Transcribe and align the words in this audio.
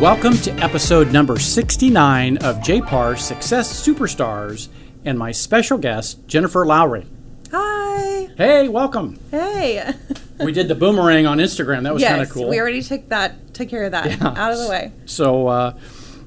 Welcome 0.00 0.36
to 0.38 0.52
episode 0.62 1.12
number 1.12 1.40
69 1.40 2.36
of 2.38 2.58
JPAR 2.58 3.18
Success 3.18 3.84
Superstars 3.84 4.68
and 5.04 5.18
my 5.18 5.32
special 5.32 5.76
guest, 5.76 6.24
Jennifer 6.28 6.64
Lowery. 6.64 7.04
Hi. 7.50 8.28
Hey, 8.36 8.68
welcome. 8.68 9.18
Hey. 9.30 9.92
We 10.40 10.52
did 10.52 10.68
the 10.68 10.76
boomerang 10.76 11.26
on 11.26 11.38
Instagram. 11.38 11.82
That 11.82 11.92
was 11.94 12.00
kind 12.04 12.20
of 12.22 12.28
yes, 12.28 12.32
cool. 12.32 12.48
we 12.48 12.60
already 12.60 12.80
took 12.80 13.08
that, 13.08 13.54
took 13.54 13.68
care 13.68 13.82
of 13.82 13.90
that, 13.90 14.06
Yeah. 14.20 14.34
out 14.36 14.52
of 14.52 14.58
the 14.58 14.68
way. 14.68 14.92
So, 15.04 15.48
uh, 15.48 15.76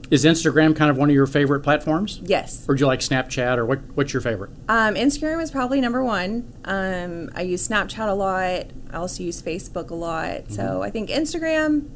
is 0.10 0.26
Instagram 0.26 0.76
kind 0.76 0.92
of 0.92 0.98
one 0.98 1.08
of 1.10 1.16
your 1.16 1.28
favorite 1.28 1.62
platforms? 1.62 2.20
Yes. 2.22 2.66
Or 2.68 2.76
do 2.76 2.82
you 2.82 2.88
like 2.88 3.00
Snapchat, 3.00 3.56
or 3.58 3.66
what, 3.66 3.80
what's 3.96 4.12
your 4.12 4.22
favorite? 4.22 4.50
Um, 4.68 4.96
Instagram 4.96 5.42
is 5.42 5.50
probably 5.50 5.80
number 5.80 6.04
one. 6.04 6.54
Um, 6.66 7.30
I 7.34 7.44
use 7.44 7.66
Snapchat 7.66 8.10
a 8.10 8.14
lot. 8.14 8.66
I 8.92 8.98
also 8.98 9.24
use 9.24 9.42
Facebook 9.42 9.92
a 9.92 9.96
lot. 9.96 10.28
Mm-hmm. 10.28 10.56
So 10.56 10.84
I 10.84 10.90
think 10.90 11.10
Instagram, 11.10 11.88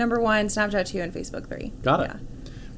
number 0.00 0.18
one, 0.20 0.46
Snapchat 0.46 0.86
two, 0.86 1.00
and 1.00 1.12
Facebook 1.14 1.46
three. 1.46 1.72
Got 1.82 2.00
it. 2.00 2.10
Yeah. 2.12 2.16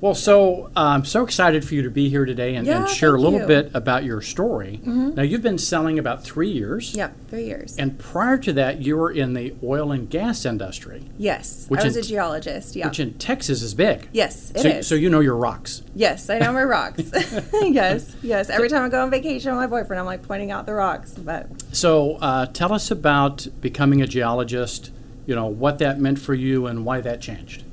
Well, 0.03 0.17
so 0.17 0.73
I'm 0.75 1.05
so 1.05 1.23
excited 1.23 1.65
for 1.65 1.77
you 1.77 1.83
to 1.83 1.91
be 1.91 2.09
here 2.09 2.25
today 2.25 2.57
and, 2.57 2.67
and 2.67 2.89
share 2.89 3.15
a 3.15 3.21
little 3.21 3.39
you. 3.43 3.47
bit 3.47 3.71
about 3.73 4.03
your 4.03 4.21
story. 4.21 4.81
Now, 4.85 5.23
you've 5.23 5.43
been 5.43 5.59
selling 5.59 5.97
about 5.97 6.25
three 6.25 6.51
years. 6.51 6.93
Yep, 6.97 7.29
three 7.29 7.45
years. 7.45 7.77
And 7.79 7.97
prior 8.01 8.37
to 8.39 8.53
that, 8.55 8.83
you 8.83 8.97
were 8.97 9.13
in 9.13 9.35
the 9.35 9.55
oil 9.63 9.93
and 9.93 10.11
gas 10.11 10.45
industry, 10.45 11.05
yes. 11.19 11.67
Which 11.69 11.83
I 11.83 11.85
was 11.85 11.97
in- 11.97 12.03
a 12.03 12.07
geologist. 12.07 12.75
Yeah. 12.75 12.89
which 12.89 12.99
in 12.99 13.15
Texas 13.15 13.63
is 13.63 13.75
big. 13.75 14.09
yes, 14.13 14.51
it 14.51 14.63
so, 14.63 14.69
is. 14.71 14.89
so 14.89 14.97
you 14.97 15.09
know 15.09 15.21
your 15.21 15.37
rocks. 15.37 15.85
yes, 15.95 16.29
I 16.29 16.41
know 16.41 16.53
my 16.53 16.65
rocks. 16.65 17.01
yes, 17.53 18.17
yes. 18.23 18.51
Every 18.51 18.69
time 18.69 18.83
I 18.83 18.89
go 18.89 19.03
on 19.05 19.11
vacation 19.11 19.53
with 19.53 19.61
my 19.61 19.69
boyfriend, 19.69 20.01
I'm 20.01 20.07
like 20.07 20.25
pointing 20.25 20.51
out 20.51 20.67
the 20.67 20.75
rocks. 20.75 21.13
But 21.13 21.47
So 21.73 22.17
uh, 22.17 22.47
tell 22.47 22.73
us 22.73 22.91
about 22.91 23.47
becoming 23.61 24.03
a 24.03 24.09
geologist. 24.09 24.91
You 25.27 25.35
know 25.37 25.47
what 25.47 25.79
that 25.79 25.99
meant 26.01 26.19
for 26.19 26.35
you 26.35 26.67
and 26.67 26.85
why 26.85 27.01
that 27.01 27.21
changed. 27.21 27.65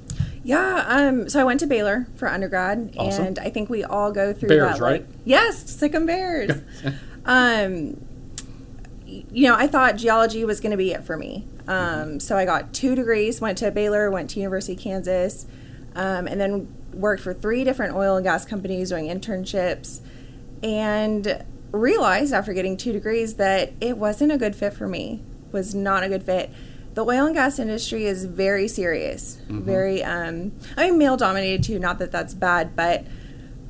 Yeah, 0.43 0.85
um, 0.87 1.27
so 1.29 1.39
I 1.39 1.43
went 1.43 1.59
to 1.59 1.67
Baylor 1.67 2.07
for 2.15 2.27
undergrad, 2.27 2.95
Awesome. 2.97 3.25
and 3.25 3.39
I 3.39 3.49
think 3.49 3.69
we 3.69 3.83
all 3.83 4.11
go 4.11 4.31
through 4.33 4.49
Bears, 4.49 4.73
that. 4.79 4.81
right? 4.81 5.01
Like, 5.01 5.09
yes, 5.25 5.69
Sic 5.69 5.93
'em 5.93 6.05
Bears. 6.05 6.51
um, 7.25 7.99
you 9.05 9.47
know, 9.47 9.55
I 9.55 9.67
thought 9.67 9.97
geology 9.97 10.45
was 10.45 10.59
going 10.59 10.71
to 10.71 10.77
be 10.77 10.91
it 10.91 11.03
for 11.03 11.17
me. 11.17 11.45
Um, 11.67 12.19
so 12.19 12.37
I 12.37 12.45
got 12.45 12.73
two 12.73 12.95
degrees, 12.95 13.41
went 13.41 13.57
to 13.59 13.69
Baylor, 13.71 14.09
went 14.09 14.29
to 14.31 14.39
University 14.39 14.73
of 14.73 14.79
Kansas, 14.79 15.45
um, 15.95 16.25
and 16.27 16.39
then 16.39 16.73
worked 16.93 17.21
for 17.21 17.33
three 17.33 17.63
different 17.63 17.95
oil 17.95 18.15
and 18.15 18.23
gas 18.23 18.45
companies 18.45 18.89
doing 18.89 19.07
internships, 19.07 19.99
and 20.63 21.43
realized 21.71 22.33
after 22.33 22.53
getting 22.53 22.77
two 22.77 22.93
degrees 22.93 23.35
that 23.35 23.73
it 23.81 23.97
wasn't 23.97 24.31
a 24.31 24.37
good 24.37 24.55
fit 24.55 24.73
for 24.73 24.87
me. 24.87 25.21
Was 25.51 25.73
not 25.75 26.03
a 26.03 26.09
good 26.09 26.23
fit 26.23 26.51
the 26.99 27.05
oil 27.05 27.25
and 27.27 27.33
gas 27.33 27.59
industry 27.59 28.05
is 28.05 28.25
very 28.25 28.67
serious, 28.67 29.37
very 29.47 30.03
um, 30.03 30.51
I 30.75 30.89
mean 30.89 30.97
male 30.97 31.15
dominated 31.15 31.63
too. 31.63 31.79
Not 31.79 31.97
that 31.99 32.11
that's 32.11 32.33
bad, 32.33 32.75
but 32.75 33.05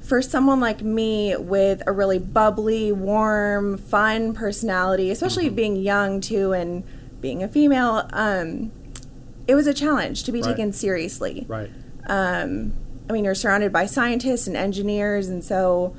for 0.02 0.19
someone 0.23 0.59
like 0.59 0.81
me 0.81 1.35
with 1.38 1.83
a 1.85 1.91
really 1.91 2.17
bubbly, 2.17 2.91
warm, 2.91 3.77
fun 3.77 4.33
personality, 4.33 5.11
especially 5.11 5.47
being 5.50 5.75
young 5.75 6.19
too 6.22 6.53
and 6.53 6.83
being 7.22 7.44
a 7.44 7.47
female, 7.47 8.09
um, 8.13 8.72
it 9.47 9.53
was 9.53 9.67
a 9.67 9.75
challenge 9.75 10.23
to 10.23 10.31
be 10.31 10.41
Right. 10.41 10.55
taken 10.55 10.73
seriously. 10.73 11.45
Right. 11.47 11.69
Um, 12.07 12.73
I 13.07 13.13
mean, 13.13 13.23
you're 13.25 13.35
surrounded 13.35 13.72
by 13.72 13.85
scientists 13.85 14.47
and 14.47 14.57
engineers, 14.57 15.30
and 15.30 15.44
so 15.44 15.95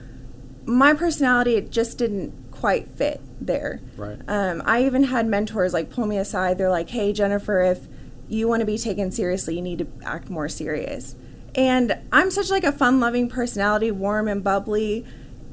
my 0.67 0.95
personality 0.95 1.55
it 1.55 1.71
just 1.71 1.97
didn't 1.97 2.33
quite 2.61 2.89
fit 2.89 3.21
there. 3.41 3.81
Right. 3.97 4.19
Um, 4.29 4.63
I 4.67 4.85
even 4.85 5.05
had 5.05 5.27
mentors 5.27 5.73
like 5.73 5.91
pull 5.91 6.07
me 6.07 6.19
aside. 6.19 6.59
They're 6.59 6.71
like, 6.71 6.91
"Hey, 6.91 7.13
Jennifer, 7.13 7.63
if 7.63 7.89
you 8.29 8.47
want 8.47 8.61
to 8.61 8.67
be 8.67 8.77
taken 8.77 9.11
seriously, 9.11 9.57
you 9.57 9.63
need 9.63 9.79
to 9.79 9.87
act 10.05 10.29
more 10.29 10.49
serious." 10.49 11.17
And 11.55 11.99
I'm 12.13 12.31
such 12.31 12.51
like 12.51 12.65
a 12.65 12.71
fun-loving 12.73 13.29
personality, 13.29 13.91
warm 13.91 14.29
and 14.29 14.45
bubbly. 14.45 15.07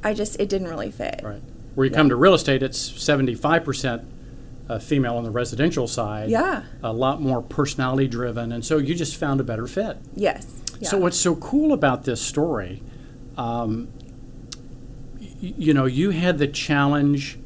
I 0.03 0.13
just 0.13 0.39
it 0.39 0.49
didn't 0.49 0.67
really 0.67 0.91
fit. 0.91 1.21
Right. 1.23 1.41
Where 1.75 1.85
you 1.87 1.93
come 1.93 2.09
to 2.09 2.15
real 2.15 2.33
estate, 2.33 2.63
it's 2.63 2.89
75% 2.89 4.03
uh, 4.69 4.79
female 4.79 5.15
on 5.15 5.23
the 5.23 5.31
residential 5.31 5.87
side. 5.87 6.29
Yeah. 6.29 6.63
A 6.83 6.91
lot 6.91 7.21
more 7.21 7.41
personality 7.41 8.07
driven. 8.07 8.51
And 8.51 8.65
so 8.65 8.77
you 8.77 8.95
just 8.95 9.15
found 9.15 9.39
a 9.39 9.43
better 9.43 9.67
fit. 9.67 9.97
Yes. 10.15 10.63
Yeah. 10.79 10.89
So 10.89 10.97
what's 10.97 11.19
so 11.19 11.35
cool 11.35 11.73
about 11.73 12.03
this 12.03 12.21
story, 12.21 12.81
um, 13.37 13.89
you 15.39 15.73
know, 15.73 15.85
you 15.85 16.09
had 16.11 16.37
the 16.37 16.47
challenge 16.47 17.37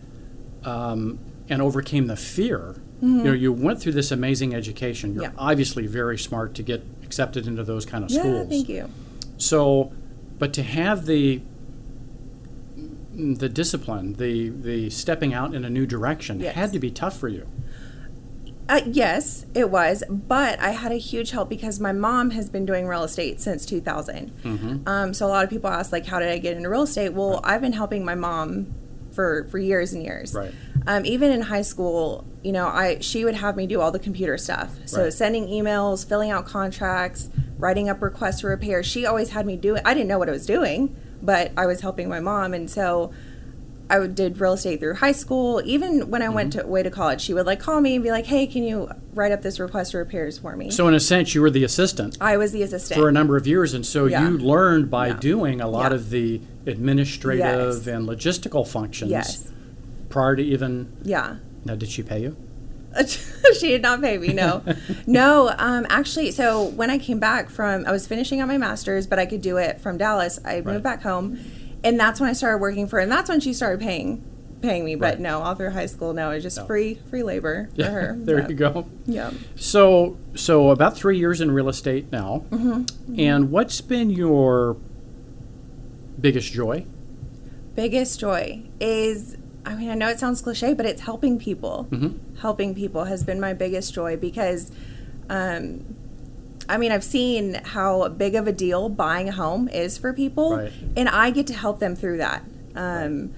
um, 0.64 1.20
and 1.50 1.62
overcame 1.62 2.08
the 2.08 2.16
fear. 2.16 2.76
You 3.02 3.08
know, 3.08 3.34
you 3.34 3.52
went 3.52 3.82
through 3.82 3.94
this 3.94 4.12
amazing 4.12 4.54
education. 4.54 5.16
You're 5.16 5.24
Mm-hmm. 5.24 5.36
Yeah. 5.40 5.44
obviously 5.52 5.88
very 5.88 6.20
smart 6.20 6.54
to 6.56 6.62
get 6.64 6.84
accepted 7.04 7.48
into 7.48 7.64
those 7.64 7.84
kind 7.84 8.04
of 8.04 8.12
yeah, 8.12 8.20
schools. 8.20 8.48
thank 8.48 8.70
you. 8.70 8.90
So, 9.38 9.92
but 10.38 10.54
to 10.54 10.62
have 10.64 11.08
the 11.08 11.42
the 13.14 13.50
discipline, 13.50 14.14
the 14.14 14.50
the 14.50 14.90
stepping 14.90 15.34
out 15.34 15.54
in 15.54 15.66
a 15.66 15.70
new 15.70 15.86
direction, 15.86 16.40
Yes. 16.40 16.56
had 16.56 16.72
to 16.74 16.80
be 16.80 16.92
tough 16.92 17.18
for 17.18 17.28
you. 17.28 17.48
Uh, 18.72 18.80
yes, 18.86 19.46
it 19.54 19.70
was, 19.70 20.02
but 20.10 20.58
I 20.62 20.70
had 20.70 20.94
a 20.94 20.98
huge 20.98 21.32
help 21.32 21.50
because 21.50 21.82
my 21.82 21.92
mom 21.92 22.30
has 22.32 22.50
been 22.50 22.66
doing 22.66 22.88
real 22.88 23.04
estate 23.04 23.42
since 23.42 23.66
2000. 23.66 24.32
Mm-hmm. 24.44 24.88
Um, 24.88 25.14
so 25.14 25.26
a 25.26 25.28
lot 25.28 25.44
of 25.44 25.50
people 25.50 25.70
ask, 25.70 25.92
like, 25.92 26.06
how 26.06 26.20
did 26.20 26.30
I 26.30 26.38
get 26.38 26.56
into 26.56 26.70
real 26.70 26.84
estate? 26.84 27.10
Well, 27.10 27.42
I've 27.44 27.60
been 27.60 27.74
helping 27.74 28.06
my 28.06 28.16
mom 28.16 28.74
for 29.12 29.46
for 29.52 29.60
years 29.60 29.92
and 29.92 30.02
years. 30.02 30.34
Right. 30.34 30.54
Um, 30.88 31.06
even 31.06 31.32
in 31.32 31.42
high 31.42 31.64
school, 31.64 32.24
you 32.44 32.54
know, 32.54 32.66
I 32.66 33.00
she 33.02 33.26
would 33.26 33.36
have 33.36 33.58
me 33.58 33.68
do 33.68 33.82
all 33.82 33.92
the 33.92 34.00
computer 34.00 34.38
stuff. 34.38 34.72
So 34.86 35.04
Right. 35.04 35.14
sending 35.14 35.48
emails, 35.48 36.08
filling 36.08 36.32
out 36.32 36.46
contracts, 36.46 37.28
writing 37.58 37.90
up 37.90 38.02
requests 38.02 38.40
for 38.40 38.52
repairs. 38.52 38.86
She 38.86 39.06
always 39.06 39.32
had 39.32 39.46
me 39.46 39.58
do 39.58 39.76
it. 39.76 39.82
I 39.84 39.94
didn't 39.94 40.08
know 40.08 40.18
what 40.18 40.30
I 40.30 40.32
was 40.32 40.46
doing, 40.46 40.96
but 41.22 41.52
I 41.58 41.66
was 41.66 41.82
helping 41.82 42.08
my 42.08 42.22
mom, 42.22 42.54
and 42.54 42.70
so. 42.72 43.12
I 43.92 44.08
did 44.08 44.40
real 44.40 44.54
estate 44.54 44.80
through 44.80 44.96
high 44.96 45.12
school. 45.12 45.62
Even 45.66 46.10
when 46.10 46.22
I 46.22 46.30
went 46.30 46.54
Mm-hmm. 46.54 46.60
to, 46.62 46.66
away 46.66 46.82
to 46.84 46.90
college, 46.90 47.22
she 47.22 47.34
would 47.34 47.46
like 47.46 47.60
call 47.60 47.82
me 47.82 47.96
and 47.96 48.04
be 48.04 48.10
like, 48.10 48.26
"Hey, 48.26 48.48
can 48.48 48.64
you 48.64 48.90
write 49.14 49.32
up 49.32 49.42
this 49.42 49.60
request 49.60 49.92
for 49.92 50.00
repairs 50.00 50.40
for 50.40 50.56
me?" 50.56 50.72
So, 50.72 50.88
in 50.88 50.94
a 50.94 51.00
sense, 51.00 51.36
you 51.36 51.42
were 51.42 51.52
the 51.52 51.64
assistant 51.64 52.18
I 52.22 52.38
was 52.38 52.52
the 52.54 52.64
assistant. 52.64 53.00
for 53.00 53.10
a 53.10 53.12
number 53.12 53.38
of 53.38 53.46
years, 53.46 53.74
and 53.74 53.86
so 53.86 54.06
Yeah. 54.06 54.28
you 54.28 54.38
learned 54.38 54.90
by 54.90 55.08
Yeah. 55.08 55.18
doing 55.20 55.62
a 55.62 55.68
lot 55.68 55.92
Yeah. 55.92 55.96
of 55.98 56.10
the 56.10 56.42
administrative 56.66 57.46
Yes. 57.46 57.88
and 57.88 58.08
logistical 58.08 58.68
functions 58.68 59.12
yes, 59.12 59.48
prior 60.10 60.36
to 60.36 60.44
even. 60.44 60.88
yeah. 61.04 61.36
Now, 61.66 61.76
did 61.76 61.90
she 61.90 62.02
pay 62.02 62.22
you? 62.22 62.36
she 63.60 63.70
did 63.70 63.82
not 63.82 64.02
pay 64.02 64.18
me. 64.18 64.30
No, 64.34 64.62
no. 65.08 65.54
Um, 65.58 65.86
actually, 65.90 66.32
so 66.32 66.66
when 66.66 66.90
I 66.90 66.98
came 66.98 67.20
back 67.20 67.50
from, 67.50 67.86
I 67.86 67.92
was 67.92 68.06
finishing 68.08 68.40
out 68.42 68.48
my 68.48 68.58
master's, 68.58 69.08
but 69.08 69.18
I 69.20 69.26
could 69.26 69.42
do 69.42 69.58
it 69.58 69.80
from 69.80 69.98
Dallas. 69.98 70.40
I 70.44 70.62
moved 70.62 70.84
back 70.84 71.02
home, 71.04 71.38
and 71.84 72.00
that's 72.00 72.20
when 72.20 72.30
I 72.30 72.34
started 72.34 72.58
working 72.60 72.88
for 72.88 72.98
her, 72.98 73.02
and 73.02 73.12
that's 73.12 73.30
when 73.30 73.40
she 73.40 73.54
started 73.54 73.80
paying 73.82 74.24
paying 74.62 74.86
me. 74.86 74.94
But 74.96 75.14
Right. 75.16 75.20
no, 75.22 75.40
all 75.42 75.56
through 75.56 75.72
high 75.72 75.88
school, 75.88 76.14
no, 76.14 76.30
it 76.32 76.36
was 76.36 76.44
just 76.44 76.58
No. 76.58 76.66
free 76.66 77.00
free 77.10 77.24
labor 77.24 77.70
for 77.76 77.84
her. 77.84 78.16
there 78.22 78.40
yeah. 78.40 78.48
you 78.48 78.56
go. 78.56 78.86
Yeah. 79.08 79.32
So, 79.56 80.18
so 80.36 80.70
about 80.70 80.96
three 80.96 81.18
years 81.18 81.42
in 81.42 81.50
real 81.52 81.68
estate 81.70 82.12
now, 82.12 82.44
Mm-hmm. 82.52 83.20
and 83.20 83.52
what's 83.52 83.82
been 83.82 84.10
your 84.10 84.78
biggest 86.20 86.52
joy? 86.54 86.86
biggest 87.74 88.20
joy 88.20 88.62
is 88.82 89.38
I 89.66 89.76
mean, 89.76 89.90
I 89.90 89.94
know 89.96 90.10
it 90.10 90.20
sounds 90.20 90.42
cliche, 90.42 90.74
but 90.74 90.86
it's 90.88 91.02
helping 91.02 91.38
people. 91.40 91.88
Mhm. 91.92 92.18
Helping 92.40 92.74
people 92.76 93.04
has 93.06 93.24
been 93.24 93.40
my 93.40 93.54
biggest 93.54 93.94
joy 93.94 94.18
because, 94.18 94.72
um, 95.30 95.86
I 96.70 96.78
mean, 96.78 96.92
I've 96.92 97.04
seen 97.04 97.56
how 97.66 98.08
big 98.10 98.36
of 98.36 98.48
a 98.48 98.52
deal 98.52 98.90
buying 98.90 99.30
a 99.30 99.32
home 99.32 99.68
is 99.70 99.98
for 99.98 100.14
people, 100.14 100.58
Right. 100.58 100.72
and 100.96 101.10
I 101.10 101.30
get 101.32 101.48
to 101.48 101.54
help 101.54 101.80
them 101.80 101.96
through 101.96 102.18
that. 102.18 102.44
Um, 102.76 103.34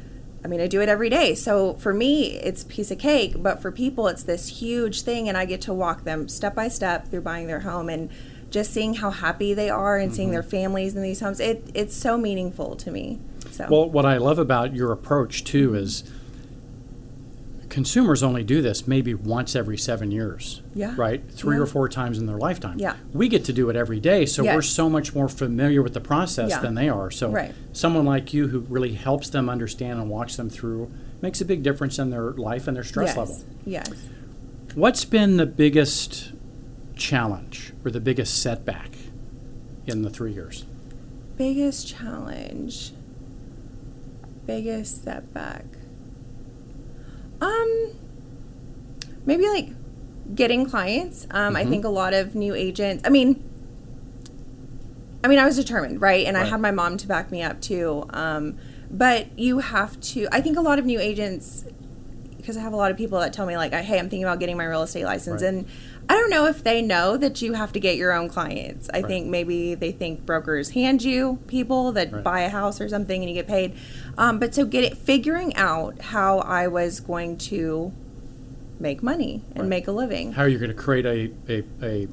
I 0.46 0.48
mean, 0.50 0.60
I 0.60 0.68
do 0.68 0.82
it 0.82 0.90
every 0.90 1.10
day. 1.10 1.36
So 1.36 1.76
for 1.76 1.94
me, 1.94 2.32
it's 2.34 2.64
a 2.64 2.66
piece 2.66 2.92
of 2.92 3.00
cake, 3.00 3.36
but 3.42 3.62
for 3.62 3.72
people, 3.72 4.08
it's 4.08 4.24
this 4.24 4.60
huge 4.60 5.02
thing, 5.04 5.30
and 5.30 5.38
I 5.38 5.46
get 5.46 5.62
to 5.62 5.74
walk 5.74 6.04
them 6.04 6.28
step 6.28 6.54
by 6.54 6.68
step 6.68 7.08
through 7.08 7.22
buying 7.22 7.48
their 7.48 7.62
home 7.62 7.88
and 7.90 8.10
just 8.50 8.72
seeing 8.72 8.96
how 8.96 9.10
happy 9.10 9.54
they 9.54 9.70
are 9.70 9.98
and 9.98 10.10
Mm-hmm. 10.12 10.16
seeing 10.16 10.32
their 10.32 10.44
families 10.44 10.96
in 10.96 11.02
these 11.02 11.22
homes. 11.22 11.40
It, 11.40 11.72
it's 11.74 11.96
so 11.96 12.18
meaningful 12.18 12.76
to 12.76 12.92
me. 12.92 13.20
So 13.52 13.68
Well, 13.70 13.90
what 13.90 14.06
I 14.06 14.18
love 14.18 14.38
about 14.38 14.76
your 14.76 14.92
approach 14.92 15.44
too 15.44 15.74
is 15.76 16.04
consumers 17.74 18.22
only 18.22 18.44
do 18.44 18.62
this 18.62 18.88
maybe 18.88 19.16
once 19.16 19.56
every 19.56 19.80
seven 19.80 20.12
years. 20.12 20.62
Yeah. 20.76 20.94
Right? 20.96 21.24
Three 21.32 21.56
Yeah. 21.56 21.64
or 21.64 21.66
four 21.66 21.90
times 21.90 22.20
in 22.20 22.28
their 22.28 22.38
lifetime. 22.38 22.78
Yeah. 22.78 22.98
We 23.14 23.28
get 23.28 23.46
to 23.46 23.54
do 23.54 23.68
it 23.72 23.76
every 23.76 24.00
day, 24.00 24.28
so 24.28 24.44
we're 24.44 24.62
so 24.62 24.92
much 24.92 25.16
more 25.16 25.28
familiar 25.28 25.82
with 25.82 25.96
the 25.96 26.00
process 26.00 26.52
Yeah. 26.52 26.60
than 26.60 26.76
they 26.76 26.88
are. 26.88 27.10
So 27.10 27.32
Right. 27.32 27.52
someone 27.72 28.06
like 28.06 28.32
you 28.32 28.50
who 28.50 28.60
really 28.70 28.94
helps 28.94 29.28
them 29.30 29.50
understand 29.50 30.00
and 30.00 30.08
walks 30.08 30.36
them 30.36 30.52
through 30.52 30.92
makes 31.20 31.42
a 31.42 31.46
big 31.46 31.64
difference 31.64 31.98
in 31.98 32.12
their 32.12 32.30
life 32.34 32.68
and 32.68 32.78
their 32.78 32.84
stress 32.84 33.08
yes. 33.08 33.18
level. 33.18 33.40
Yes. 33.66 33.90
What's 34.76 35.04
been 35.04 35.38
the 35.38 35.48
biggest 35.48 36.32
challenge 36.96 37.74
or 37.84 37.90
the 37.90 38.00
biggest 38.00 38.40
setback 38.40 38.92
in 39.88 40.04
the 40.04 40.12
three 40.12 40.34
years? 40.34 40.64
Biggest 41.38 41.88
challenge. 41.88 42.92
Biggest 44.46 45.04
setback. 45.04 45.66
Um 47.44 47.90
maybe 49.26 49.48
like 49.48 49.70
getting 50.36 50.66
clients. 50.70 51.28
Um 51.32 51.56
I 51.56 51.64
Mhm. 51.66 51.70
think 51.70 51.86
a 51.86 51.90
lot 51.90 52.14
of 52.14 52.36
new 52.36 52.54
agents 52.56 53.04
I 53.06 53.10
mean 53.10 53.44
I 55.26 55.30
mean, 55.30 55.40
I 55.40 55.46
was 55.46 55.56
determined, 55.56 56.02
right? 56.02 56.26
And 56.26 56.36
I 56.38 56.44
had 56.44 56.60
my 56.60 56.72
mom 56.72 56.98
to 56.98 57.08
back 57.08 57.32
me 57.32 57.42
up 57.42 57.62
too. 57.62 58.04
Um, 58.10 58.58
but 58.92 59.28
you 59.40 59.60
have 59.60 59.98
to. 60.12 60.28
I 60.34 60.42
think 60.42 60.58
a 60.58 60.62
lot 60.62 60.80
of 60.80 60.86
new 60.86 61.00
agents, 61.00 61.64
because 62.36 62.58
I 62.58 62.60
have 62.60 62.74
a 62.74 62.76
lot 62.76 62.92
of 62.92 62.98
people 62.98 63.22
that 63.22 63.32
tell 63.32 63.46
me 63.46 63.56
like, 63.56 63.72
"Hey, 63.74 63.98
I'm 64.00 64.10
thinking 64.10 64.26
about 64.26 64.40
getting 64.42 64.58
my 64.58 64.66
real 64.66 64.82
estate 64.84 65.06
license," 65.06 65.42
Right. 65.42 65.48
and 65.48 65.66
I 66.10 66.16
don't 66.16 66.30
know 66.30 66.46
if 66.48 66.64
they 66.64 66.82
know 66.82 67.18
that 67.18 67.42
you 67.42 67.54
have 67.54 67.72
to 67.74 67.80
get 67.80 67.96
your 67.96 68.12
own 68.14 68.28
clients. 68.30 68.90
I 68.94 68.98
Right. 69.00 69.08
think 69.08 69.28
maybe 69.28 69.74
they 69.76 69.92
think 69.92 70.26
brokers 70.26 70.72
hand 70.72 71.02
you 71.04 71.40
people 71.48 71.92
that 71.94 72.12
Right. 72.12 72.24
buy 72.24 72.42
a 72.42 72.50
house 72.50 72.82
or 72.82 72.90
something 72.90 73.22
and 73.22 73.30
you 73.30 73.36
get 73.36 73.48
paid. 73.48 73.74
Um, 74.18 74.38
but 74.40 74.54
so 74.54 74.66
get 74.66 74.84
it 74.84 74.98
figuring 74.98 75.56
out 75.56 76.00
how 76.02 76.40
I 76.40 76.68
was 76.68 77.00
going 77.00 77.38
to 77.38 77.92
make 78.80 79.02
money 79.02 79.44
and 79.52 79.62
Right. 79.64 79.70
make 79.70 79.88
a 79.88 79.92
living. 79.92 80.34
How 80.34 80.44
are 80.44 80.50
you 80.50 80.58
going 80.60 80.70
to 80.72 80.76
create 80.76 81.06
a, 81.06 81.32
a, 81.50 81.64
a 81.82 82.08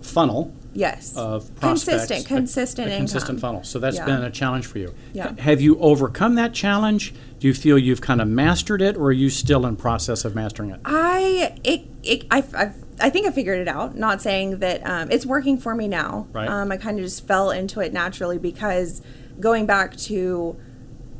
funnel 0.00 0.52
Yes, 0.72 1.14
of 1.16 1.54
prospects? 1.60 1.84
consistent, 2.08 2.26
consistent, 2.26 2.88
a, 2.88 2.90
income. 2.92 2.98
consistent 3.06 3.40
funnel. 3.40 3.62
So 3.62 3.78
that's 3.78 3.96
Yeah. 3.96 4.06
been 4.06 4.22
a 4.24 4.30
challenge 4.30 4.66
for 4.66 4.78
you. 4.78 4.92
Yeah. 5.12 5.32
Have 5.38 5.60
you 5.60 5.78
overcome 5.78 6.34
that 6.36 6.52
challenge? 6.54 7.14
Do 7.38 7.46
you 7.46 7.54
feel 7.54 7.78
you've 7.78 8.00
kind 8.00 8.20
of 8.22 8.28
mastered 8.28 8.80
it, 8.82 8.96
or 8.96 9.06
are 9.08 9.12
you 9.12 9.28
still 9.30 9.66
in 9.66 9.76
process 9.76 10.24
of 10.24 10.34
mastering 10.34 10.70
it? 10.70 10.80
I 10.84 11.52
it, 11.62 11.82
it 12.02 12.24
I 12.30 12.38
I've, 12.54 12.74
I 13.00 13.10
think 13.10 13.26
I 13.26 13.30
figured 13.32 13.58
it 13.58 13.68
out. 13.68 13.96
Not 13.96 14.22
saying 14.22 14.58
that 14.60 14.86
um, 14.86 15.10
it's 15.10 15.26
working 15.26 15.58
for 15.58 15.74
me 15.74 15.88
now. 15.88 16.28
Right. 16.32 16.48
Um, 16.48 16.70
I 16.70 16.76
kind 16.76 16.98
of 16.98 17.04
just 17.04 17.26
fell 17.26 17.50
into 17.50 17.80
it 17.80 17.92
naturally 17.92 18.38
because 18.38 19.02
going 19.40 19.66
back 19.66 19.96
to 19.96 20.56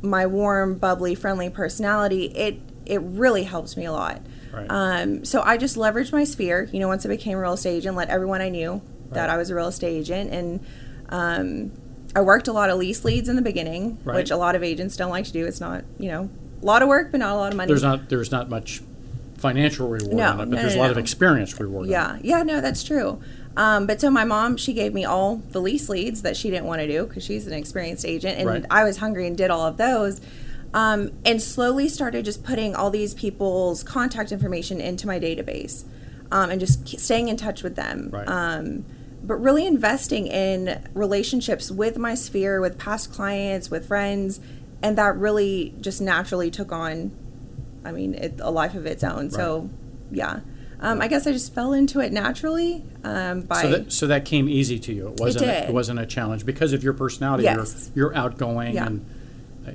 my 0.01 0.25
warm, 0.25 0.75
bubbly, 0.75 1.15
friendly 1.15 1.49
personality, 1.49 2.25
it 2.25 2.59
it 2.85 3.01
really 3.01 3.43
helps 3.43 3.75
me 3.75 3.85
a 3.85 3.91
lot. 3.91 4.21
Right. 4.53 4.67
Um, 4.69 5.25
so 5.25 5.41
I 5.41 5.57
just 5.57 5.75
leveraged 5.75 6.11
my 6.13 6.23
sphere. 6.23 6.69
You 6.71 6.79
know, 6.79 6.87
once 6.87 7.05
I 7.05 7.09
became 7.09 7.37
a 7.37 7.41
real 7.41 7.53
estate 7.53 7.77
agent, 7.77 7.97
let 7.97 8.09
everyone 8.09 8.41
I 8.41 8.49
knew 8.49 8.81
that 9.11 9.29
I 9.29 9.37
was 9.37 9.49
a 9.49 9.55
real 9.55 9.67
estate 9.67 9.95
agent, 9.97 10.31
and 10.31 10.59
um, 11.09 11.71
I 12.15 12.21
worked 12.21 12.47
a 12.47 12.53
lot 12.53 12.69
of 12.69 12.77
lease 12.77 13.03
leads 13.03 13.27
in 13.27 13.35
the 13.35 13.41
beginning, 13.41 13.97
Right. 14.03 14.15
which 14.15 14.31
a 14.31 14.37
lot 14.37 14.55
of 14.55 14.63
agents 14.63 14.95
don't 14.95 15.09
like 15.09 15.25
to 15.25 15.31
do. 15.33 15.45
It's 15.45 15.59
not, 15.59 15.83
you 15.99 16.09
know, 16.09 16.29
a 16.61 16.65
lot 16.65 16.81
of 16.81 16.87
work, 16.87 17.11
but 17.11 17.19
not 17.19 17.33
a 17.35 17.37
lot 17.37 17.51
of 17.51 17.57
money. 17.57 17.67
There's 17.67 17.83
not 17.83 18.07
there's 18.09 18.31
not 18.31 18.49
much 18.49 18.81
financial 19.37 19.87
reward 19.87 20.15
No, 20.15 20.29
on 20.29 20.33
it, 20.33 20.37
but 20.37 20.47
no, 20.49 20.57
there's 20.61 20.75
no, 20.75 20.81
a 20.81 20.83
lot 20.83 20.91
of 20.91 20.97
experience 20.97 21.59
reward. 21.59 21.87
Yeah, 21.87 22.17
yeah, 22.21 22.43
no, 22.43 22.61
that's 22.61 22.83
true. 22.83 23.21
Um, 23.57 23.87
but 23.87 24.01
so 24.01 24.09
my 24.09 24.25
mom, 24.25 24.57
she 24.57 24.73
gave 24.73 24.93
me 24.93 25.05
all 25.05 25.37
the 25.51 25.61
lease 25.61 25.87
leads 25.87 26.21
that 26.23 26.35
she 26.35 26.49
didn't 26.49 26.65
want 26.65 26.81
to 26.81 26.87
do 26.87 27.05
because 27.05 27.23
she's 27.23 27.47
an 27.47 27.53
experienced 27.53 28.05
agent, 28.05 28.37
and 28.37 28.47
Right. 28.47 28.65
I 28.69 28.83
was 28.83 28.97
hungry 28.97 29.27
and 29.27 29.37
did 29.37 29.49
all 29.51 29.65
of 29.65 29.77
those. 29.77 30.19
Um, 30.73 31.11
and 31.23 31.41
slowly 31.41 31.87
started 31.87 32.25
just 32.25 32.43
putting 32.43 32.75
all 32.75 32.89
these 32.89 33.13
people's 33.13 33.81
contact 33.81 34.33
information 34.33 34.81
into 34.81 35.07
my 35.07 35.21
database, 35.21 35.85
um, 36.33 36.49
and 36.49 36.59
just 36.59 36.99
staying 36.99 37.29
in 37.29 37.37
touch 37.37 37.63
with 37.63 37.77
them. 37.77 38.09
Right. 38.11 38.27
Um, 38.27 38.83
but 39.23 39.35
really 39.35 39.65
investing 39.65 40.27
in 40.27 40.85
relationships 40.93 41.71
with 41.71 41.97
my 41.97 42.13
sphere, 42.13 42.59
with 42.59 42.77
past 42.77 43.11
clients, 43.13 43.71
with 43.71 43.87
friends, 43.87 44.41
and 44.81 44.97
that 44.97 45.15
really 45.15 45.73
just 45.79 46.01
naturally 46.01 46.51
took 46.51 46.73
on, 46.73 47.11
I 47.85 47.91
mean, 47.91 48.15
it, 48.15 48.39
a 48.39 48.51
life 48.51 48.75
of 48.75 48.85
its 48.85 49.03
own. 49.03 49.29
So, 49.29 49.69
yeah. 50.11 50.39
Um, 50.79 51.01
I 51.01 51.07
guess 51.07 51.25
I 51.25 51.31
just 51.31 51.53
fell 51.53 51.71
into 51.71 51.99
it 52.01 52.11
naturally 52.11 52.83
um, 53.03 53.41
by 53.41 53.61
So 53.61 53.69
that, 53.71 53.91
so 53.93 54.07
that 54.07 54.25
came 54.25 54.49
easy 54.49 54.77
to 54.79 54.93
you. 54.93 55.07
It 55.07 55.19
wasn't. 55.19 55.45
did. 55.45 55.69
It 55.69 55.73
wasn't 55.73 55.99
a 55.99 56.05
challenge 56.05 56.45
because 56.45 56.73
of 56.73 56.83
your 56.83 56.93
personality. 56.93 57.43
Yes. 57.43 57.91
You're, 57.95 58.11
you're 58.11 58.17
outgoing 58.17 58.73
Yeah. 58.73 58.87
and 58.87 59.05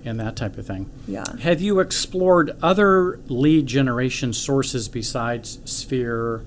and 0.05 0.21
that 0.21 0.37
type 0.37 0.57
of 0.57 0.67
thing. 0.67 0.89
Yeah. 1.09 1.25
Have 1.41 1.61
you 1.61 1.81
explored 1.81 2.57
other 2.63 3.19
lead 3.27 3.67
generation 3.67 4.33
sources 4.33 4.89
besides 4.89 5.59
Sphere 5.65 6.45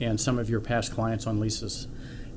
and 0.00 0.20
some 0.20 0.38
of 0.38 0.48
your 0.48 0.60
past 0.60 0.92
clients 0.92 1.26
on 1.26 1.40
leases? 1.40 1.88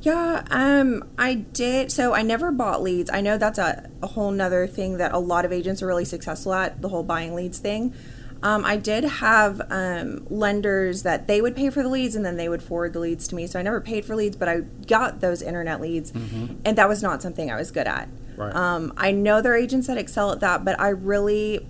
Yeah, 0.02 0.44
um, 0.50 1.04
I 1.18 1.36
did. 1.36 1.92
So 1.92 2.14
I 2.14 2.22
never 2.22 2.52
bought 2.52 2.82
leads. 2.82 3.10
I 3.10 3.22
know 3.22 3.38
that's 3.38 3.60
a, 3.60 3.90
a 4.02 4.08
whole 4.08 4.32
nother 4.32 4.66
thing 4.66 4.98
that 4.98 5.12
a 5.12 5.20
lot 5.20 5.44
of 5.44 5.52
agents 5.52 5.82
are 5.84 5.88
really 5.88 6.06
successful 6.06 6.54
at, 6.54 6.82
the 6.82 6.90
whole 6.90 7.04
buying 7.04 7.36
leads 7.36 7.60
thing. 7.60 7.94
Um, 8.42 8.64
I 8.64 8.78
did 8.78 9.04
have 9.04 9.62
um, 9.70 10.26
lenders 10.30 11.04
that 11.04 11.28
they 11.28 11.42
would 11.42 11.56
pay 11.56 11.70
for 11.70 11.84
the 11.84 11.90
leads 11.90 12.16
and 12.16 12.26
then 12.26 12.38
they 12.38 12.48
would 12.48 12.64
forward 12.64 12.94
the 12.94 13.00
leads 13.00 13.28
to 13.30 13.36
me. 13.36 13.48
So 13.48 13.60
I 13.60 13.62
never 13.62 13.82
paid 13.82 14.06
for 14.06 14.16
leads, 14.16 14.38
but 14.38 14.48
I 14.48 14.62
got 14.88 15.20
those 15.20 15.42
internet 15.42 15.82
leads, 15.82 16.12
and 16.12 16.78
that 16.78 16.88
was 16.88 17.04
not 17.04 17.22
something 17.22 17.52
I 17.52 17.56
was 17.58 17.72
good 17.72 17.88
at. 17.88 18.08
Right. 18.38 18.56
Um, 18.56 18.94
I 18.96 19.12
know 19.12 19.42
there 19.42 19.54
are 19.54 19.58
agents 19.58 19.88
that 19.88 19.98
excel 19.98 20.32
at 20.32 20.40
that, 20.40 20.64
but 20.64 20.80
I 20.80 20.90
really, 20.90 21.68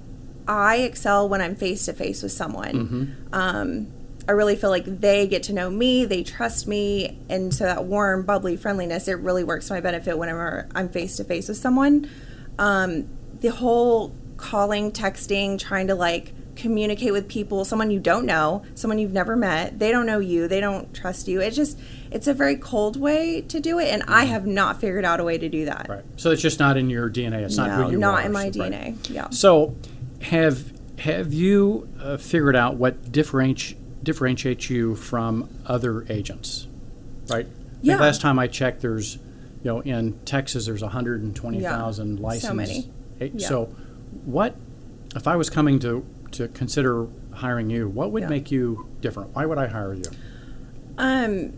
I 0.47 0.77
excel 0.77 1.27
when 1.27 1.41
I'm 1.41 1.55
face 1.55 1.85
to 1.85 1.93
face 1.93 2.21
with 2.21 2.31
someone. 2.31 3.17
Um, 3.33 3.87
I 4.27 4.33
really 4.33 4.55
feel 4.55 4.69
like 4.69 4.85
they 4.85 5.27
get 5.27 5.41
to 5.43 5.53
know 5.53 5.71
me, 5.71 6.05
they 6.05 6.21
trust 6.21 6.67
me, 6.67 7.17
and 7.29 7.51
so 7.51 7.63
that 7.63 7.85
warm, 7.85 8.23
bubbly 8.23 8.57
friendliness, 8.57 9.07
it 9.07 9.13
really 9.13 9.43
works 9.43 9.69
to 9.69 9.73
my 9.73 9.81
benefit 9.81 10.19
whenever 10.19 10.69
I'm 10.75 10.89
face 10.89 11.17
to 11.17 11.23
face 11.23 11.47
with 11.47 11.57
someone. 11.57 12.07
Um, 12.59 13.09
the 13.39 13.49
whole 13.49 14.15
calling, 14.37 14.91
texting, 14.91 15.57
trying 15.57 15.87
to 15.87 15.95
like 15.95 16.33
communicate 16.59 17.13
with 17.13 17.27
people, 17.27 17.63
someone 17.63 17.89
you 17.89 17.99
don't 17.99 18.25
know, 18.25 18.63
someone 18.75 18.99
you've 18.99 19.13
never 19.13 19.35
met, 19.35 19.79
they 19.79 19.91
don't 19.91 20.05
know 20.05 20.19
you, 20.19 20.47
they 20.47 20.59
don't 20.59 20.93
trust 20.93 21.27
you. 21.27 21.41
It 21.41 21.51
just, 21.51 21.79
it's 22.11 22.27
a 22.27 22.33
very 22.33 22.55
cold 22.55 22.99
way 22.99 23.41
to 23.41 23.59
do 23.59 23.79
it, 23.79 23.87
and 23.93 24.03
I 24.07 24.25
have 24.25 24.45
not 24.45 24.79
figured 24.79 25.05
out 25.05 25.19
a 25.19 25.23
way 25.23 25.37
to 25.37 25.49
do 25.49 25.65
that. 25.65 25.87
Right. 25.89 26.03
So 26.17 26.31
it's 26.31 26.41
just 26.41 26.59
not 26.59 26.77
in 26.77 26.89
your 26.89 27.09
DNA. 27.09 27.43
It's 27.43 27.57
not 27.57 27.71
who 27.71 27.91
you 27.91 27.97
not 27.97 28.21
are. 28.21 28.25
in 28.25 28.31
my 28.31 28.43
right. 28.43 28.53
DNA. 28.53 29.09
Yeah. 29.09 29.29
So, 29.29 29.75
have 30.21 30.73
have 30.99 31.33
you 31.33 31.87
uh, 32.01 32.17
figured 32.17 32.57
out 32.57 32.75
what 32.75 33.11
differentiates 33.11 33.79
differentiates 34.03 34.69
you 34.69 34.95
from 34.95 35.49
other 35.65 36.05
agents? 36.09 36.67
Right. 37.27 37.47
Yeah. 37.81 37.99
last 37.99 38.21
time 38.21 38.39
I 38.39 38.47
checked, 38.47 38.81
there's, 38.81 39.15
you 39.15 39.65
know, 39.65 39.79
in 39.81 40.19
Texas 40.25 40.65
there's 40.65 40.81
120,000 40.81 42.17
so 42.17 42.23
licensed. 42.23 42.55
many. 42.55 42.91
Yeah. 43.19 43.47
So, 43.47 43.65
what 44.25 44.55
if 45.15 45.27
I 45.27 45.35
was 45.35 45.49
coming 45.49 45.79
to 45.79 46.05
to 46.33 46.47
consider 46.49 47.07
hiring 47.31 47.69
you? 47.69 47.87
What 47.87 48.11
would 48.11 48.23
Yeah. 48.23 48.29
make 48.29 48.51
you 48.51 48.87
different? 49.01 49.35
Why 49.35 49.45
would 49.45 49.57
I 49.57 49.67
hire 49.67 49.93
you? 49.93 50.03
Um, 50.97 51.53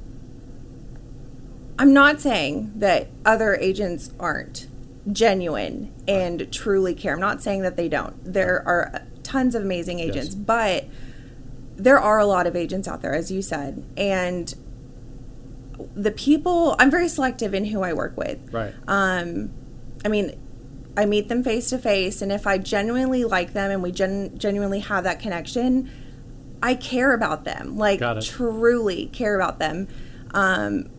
I'm 1.80 1.94
not 1.94 2.22
saying 2.22 2.74
that 2.76 3.08
other 3.26 3.56
agents 3.56 4.12
aren't 4.20 4.68
genuine 5.12 5.92
and 6.08 6.52
truly 6.52 6.94
care. 6.94 7.14
I'm 7.14 7.20
not 7.20 7.42
saying 7.42 7.64
that 7.64 7.76
they 7.76 7.90
don't. 7.90 8.16
There 8.24 8.62
are 8.68 9.02
tons 9.24 9.56
of 9.56 9.64
amazing 9.64 10.00
agents, 10.00 10.28
Yes. 10.30 10.36
but 10.36 10.86
there 11.78 12.00
are 12.00 12.20
a 12.20 12.26
lot 12.26 12.46
of 12.46 12.56
agents 12.56 12.88
out 12.88 13.02
there, 13.02 13.14
as 13.16 13.32
you 13.32 13.42
said, 13.42 13.84
and 13.98 14.54
the 15.96 16.12
people. 16.12 16.76
I'm 16.78 16.92
very 16.92 17.08
selective 17.10 17.56
in 17.56 17.66
who 17.66 17.82
I 17.82 17.94
work 17.94 18.16
with. 18.16 18.38
Right. 18.52 18.74
Um, 18.88 19.50
I 20.06 20.10
mean, 20.10 20.36
I 20.98 21.06
meet 21.06 21.30
them 21.30 21.44
face 21.44 21.70
to 21.70 21.78
face, 21.78 22.22
and 22.22 22.32
if 22.32 22.46
I 22.46 22.58
genuinely 22.58 23.24
like 23.24 23.54
them 23.54 23.72
and 23.72 23.82
we 23.82 23.92
gen- 23.92 24.38
genuinely 24.38 24.80
have 24.80 25.04
that 25.06 25.20
connection, 25.20 25.90
I 26.62 26.76
care 26.76 27.14
about 27.14 27.46
them. 27.46 27.78
Like, 27.78 28.00
truly 28.24 29.08
care 29.08 29.36
about 29.36 29.60
them. 29.60 29.88
Um, 30.34 30.90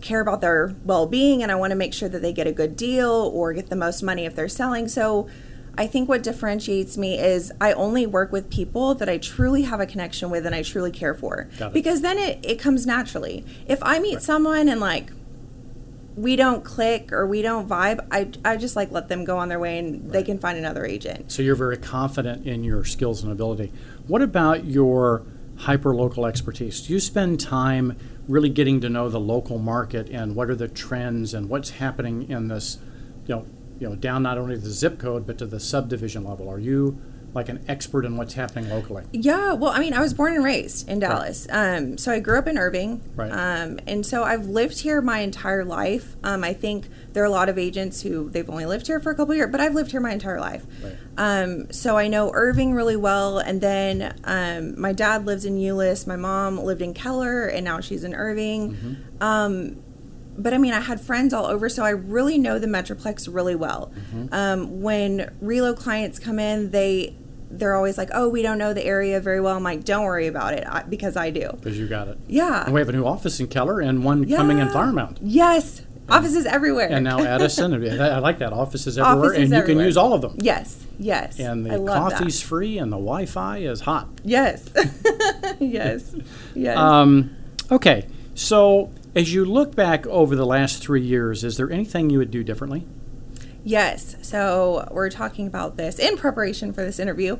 care 0.00 0.20
about 0.20 0.40
their 0.40 0.74
well 0.84 1.06
being, 1.06 1.42
and 1.42 1.52
I 1.52 1.54
want 1.54 1.70
to 1.70 1.76
make 1.76 1.92
sure 1.94 2.08
that 2.08 2.22
they 2.22 2.32
get 2.32 2.46
a 2.46 2.52
good 2.52 2.74
deal 2.76 3.30
or 3.34 3.52
get 3.52 3.68
the 3.70 3.76
most 3.76 4.02
money 4.02 4.24
if 4.24 4.34
they're 4.34 4.48
selling. 4.48 4.88
So, 4.88 5.28
I 5.78 5.86
think 5.86 6.08
what 6.08 6.22
differentiates 6.22 6.98
me 6.98 7.18
is 7.18 7.52
I 7.60 7.72
only 7.72 8.04
work 8.04 8.32
with 8.32 8.50
people 8.50 8.94
that 8.96 9.08
I 9.08 9.18
truly 9.18 9.62
have 9.62 9.80
a 9.80 9.86
connection 9.86 10.28
with 10.28 10.44
and 10.44 10.54
I 10.54 10.62
truly 10.62 10.90
care 10.90 11.14
for. 11.14 11.48
Because 11.72 12.00
then 12.02 12.18
it, 12.18 12.40
it 12.42 12.58
comes 12.58 12.86
naturally. 12.86 13.46
If 13.68 13.78
I 13.82 14.00
meet 14.00 14.20
someone 14.20 14.68
and 14.68 14.80
like 14.80 15.12
we 16.16 16.36
don't 16.36 16.64
click 16.64 17.12
or 17.12 17.26
we 17.26 17.42
don't 17.42 17.68
vibe, 17.68 18.06
I, 18.10 18.30
I 18.44 18.56
just 18.56 18.76
like 18.76 18.90
let 18.90 19.08
them 19.08 19.24
go 19.24 19.38
on 19.38 19.48
their 19.48 19.58
way 19.58 19.78
and 19.78 20.10
they 20.10 20.22
can 20.22 20.38
find 20.38 20.58
another 20.58 20.84
agent. 20.84 21.30
So 21.30 21.42
you're 21.42 21.54
very 21.54 21.76
confident 21.76 22.46
in 22.46 22.64
your 22.64 22.84
skills 22.84 23.22
and 23.22 23.32
ability. 23.32 23.72
What 24.06 24.22
about 24.22 24.64
your 24.64 25.22
hyper 25.56 25.94
local 25.94 26.26
expertise? 26.26 26.82
Do 26.82 26.92
you 26.92 27.00
spend 27.00 27.40
time 27.40 27.96
really 28.26 28.48
getting 28.48 28.80
to 28.80 28.88
know 28.88 29.08
the 29.08 29.20
local 29.20 29.58
market 29.58 30.08
and 30.08 30.34
what 30.34 30.50
are 30.50 30.54
the 30.54 30.68
trends 30.68 31.34
and 31.34 31.48
what's 31.48 31.70
happening 31.70 32.30
in 32.30 32.48
this, 32.48 32.78
you 33.26 33.36
know, 33.36 33.46
you 33.78 33.88
know, 33.88 33.94
down 33.94 34.22
not 34.22 34.36
only 34.36 34.56
to 34.56 34.60
the 34.60 34.70
zip 34.70 34.98
code 34.98 35.26
but 35.26 35.38
to 35.38 35.46
the 35.46 35.60
subdivision 35.60 36.24
level? 36.24 36.48
Are 36.48 36.58
you 36.58 37.00
like 37.32 37.48
an 37.48 37.64
expert 37.68 38.04
in 38.04 38.16
what's 38.16 38.34
happening 38.34 38.68
locally? 38.68 39.04
Yeah, 39.12 39.52
well, 39.52 39.70
I 39.70 39.78
mean, 39.78 39.92
I 39.92 40.00
was 40.00 40.14
born 40.14 40.34
and 40.34 40.44
raised 40.44 40.88
in 40.88 40.98
Dallas. 40.98 41.46
Um, 41.50 41.96
so 41.96 42.12
I 42.12 42.18
grew 42.18 42.38
up 42.38 42.48
in 42.48 42.58
Irving. 42.58 43.02
Right. 43.14 43.30
Um, 43.30 43.78
and 43.86 44.04
so 44.04 44.24
I've 44.24 44.46
lived 44.46 44.80
here 44.80 45.00
my 45.00 45.20
entire 45.20 45.64
life. 45.64 46.16
Um, 46.24 46.42
I 46.42 46.52
think 46.52 46.88
there 47.12 47.22
are 47.22 47.26
a 47.26 47.30
lot 47.30 47.48
of 47.48 47.58
agents 47.58 48.02
who 48.02 48.30
they've 48.30 48.48
only 48.50 48.66
lived 48.66 48.86
here 48.86 49.00
for 49.00 49.10
a 49.10 49.14
couple 49.14 49.34
years, 49.34 49.50
but 49.50 49.60
I've 49.60 49.74
lived 49.74 49.92
here 49.92 50.00
my 50.00 50.12
entire 50.12 50.40
life. 50.40 50.64
Right. 50.82 50.96
Um, 51.16 51.72
so 51.72 51.96
I 51.96 52.08
know 52.08 52.30
Irving 52.34 52.74
really 52.74 52.96
well. 52.96 53.38
And 53.38 53.60
then 53.60 54.18
um, 54.24 54.80
my 54.80 54.92
dad 54.92 55.24
lives 55.24 55.44
in 55.44 55.56
Euless. 55.56 56.06
My 56.06 56.16
mom 56.16 56.58
lived 56.58 56.82
in 56.82 56.94
Keller, 56.94 57.46
and 57.46 57.64
now 57.64 57.80
she's 57.80 58.04
in 58.04 58.14
Irving. 58.14 58.74
Mm-hmm. 58.74 59.22
Um, 59.22 59.82
but 60.36 60.54
I 60.54 60.58
mean, 60.58 60.72
I 60.72 60.80
had 60.80 61.00
friends 61.00 61.34
all 61.34 61.46
over, 61.46 61.68
so 61.68 61.84
I 61.84 61.90
really 61.90 62.38
know 62.38 62.58
the 62.58 62.66
Metroplex 62.66 63.32
really 63.32 63.54
well. 63.54 63.92
Mm-hmm. 63.94 64.26
Um, 64.32 64.80
when 64.80 65.30
relo 65.42 65.76
clients 65.76 66.18
come 66.18 66.38
in, 66.38 66.70
they 66.70 67.14
they're 67.50 67.74
always 67.74 67.98
like, 67.98 68.10
"Oh, 68.14 68.28
we 68.28 68.42
don't 68.42 68.58
know 68.58 68.72
the 68.72 68.84
area 68.84 69.20
very 69.20 69.40
well." 69.40 69.56
I'm 69.56 69.62
like, 69.64 69.84
"Don't 69.84 70.04
worry 70.04 70.26
about 70.28 70.54
it, 70.54 70.64
I, 70.68 70.82
because 70.84 71.16
I 71.16 71.30
do." 71.30 71.50
Because 71.52 71.78
you 71.78 71.86
got 71.88 72.08
it. 72.08 72.18
Yeah. 72.28 72.64
And 72.64 72.72
we 72.74 72.80
have 72.80 72.88
a 72.88 72.92
new 72.92 73.04
office 73.04 73.40
in 73.40 73.48
Keller 73.48 73.80
and 73.80 74.04
one 74.04 74.28
coming 74.28 74.58
in 74.58 74.66
Yeah. 74.66 74.72
Flower 74.72 74.92
Mound. 74.92 75.18
Yes. 75.22 75.82
Offices 76.08 76.44
everywhere. 76.44 76.88
And 76.90 77.04
now 77.04 77.20
Addison, 77.24 77.72
I 78.00 78.18
like 78.18 78.38
that. 78.40 78.52
Offices 78.52 78.98
everywhere, 78.98 79.30
Offices 79.30 79.52
and 79.52 79.60
you 79.60 79.74
can 79.74 79.78
use 79.84 79.96
all 79.96 80.12
of 80.12 80.22
them. 80.22 80.34
yes, 80.40 80.84
yes. 80.98 81.38
And 81.38 81.64
the 81.64 81.78
coffee's 81.86 82.40
That. 82.40 82.46
free, 82.48 82.78
and 82.78 82.90
the 82.90 82.96
Wi-Fi 82.96 83.58
is 83.58 83.80
hot. 83.82 84.08
Yes, 84.24 84.68
yes, 85.60 86.14
yes. 86.54 86.76
Um, 86.76 87.36
okay, 87.70 88.06
so 88.34 88.90
as 89.14 89.32
you 89.32 89.44
look 89.44 89.76
back 89.76 90.04
over 90.08 90.34
the 90.34 90.46
last 90.46 90.82
three 90.82 91.02
years, 91.02 91.44
is 91.44 91.56
there 91.56 91.70
anything 91.70 92.10
you 92.10 92.18
would 92.18 92.30
do 92.32 92.42
differently? 92.42 92.86
Yes. 93.64 94.16
So 94.22 94.88
we're 94.90 95.10
talking 95.10 95.46
about 95.46 95.76
this 95.76 95.98
in 95.98 96.16
preparation 96.16 96.72
for 96.72 96.82
this 96.84 96.98
interview. 96.98 97.38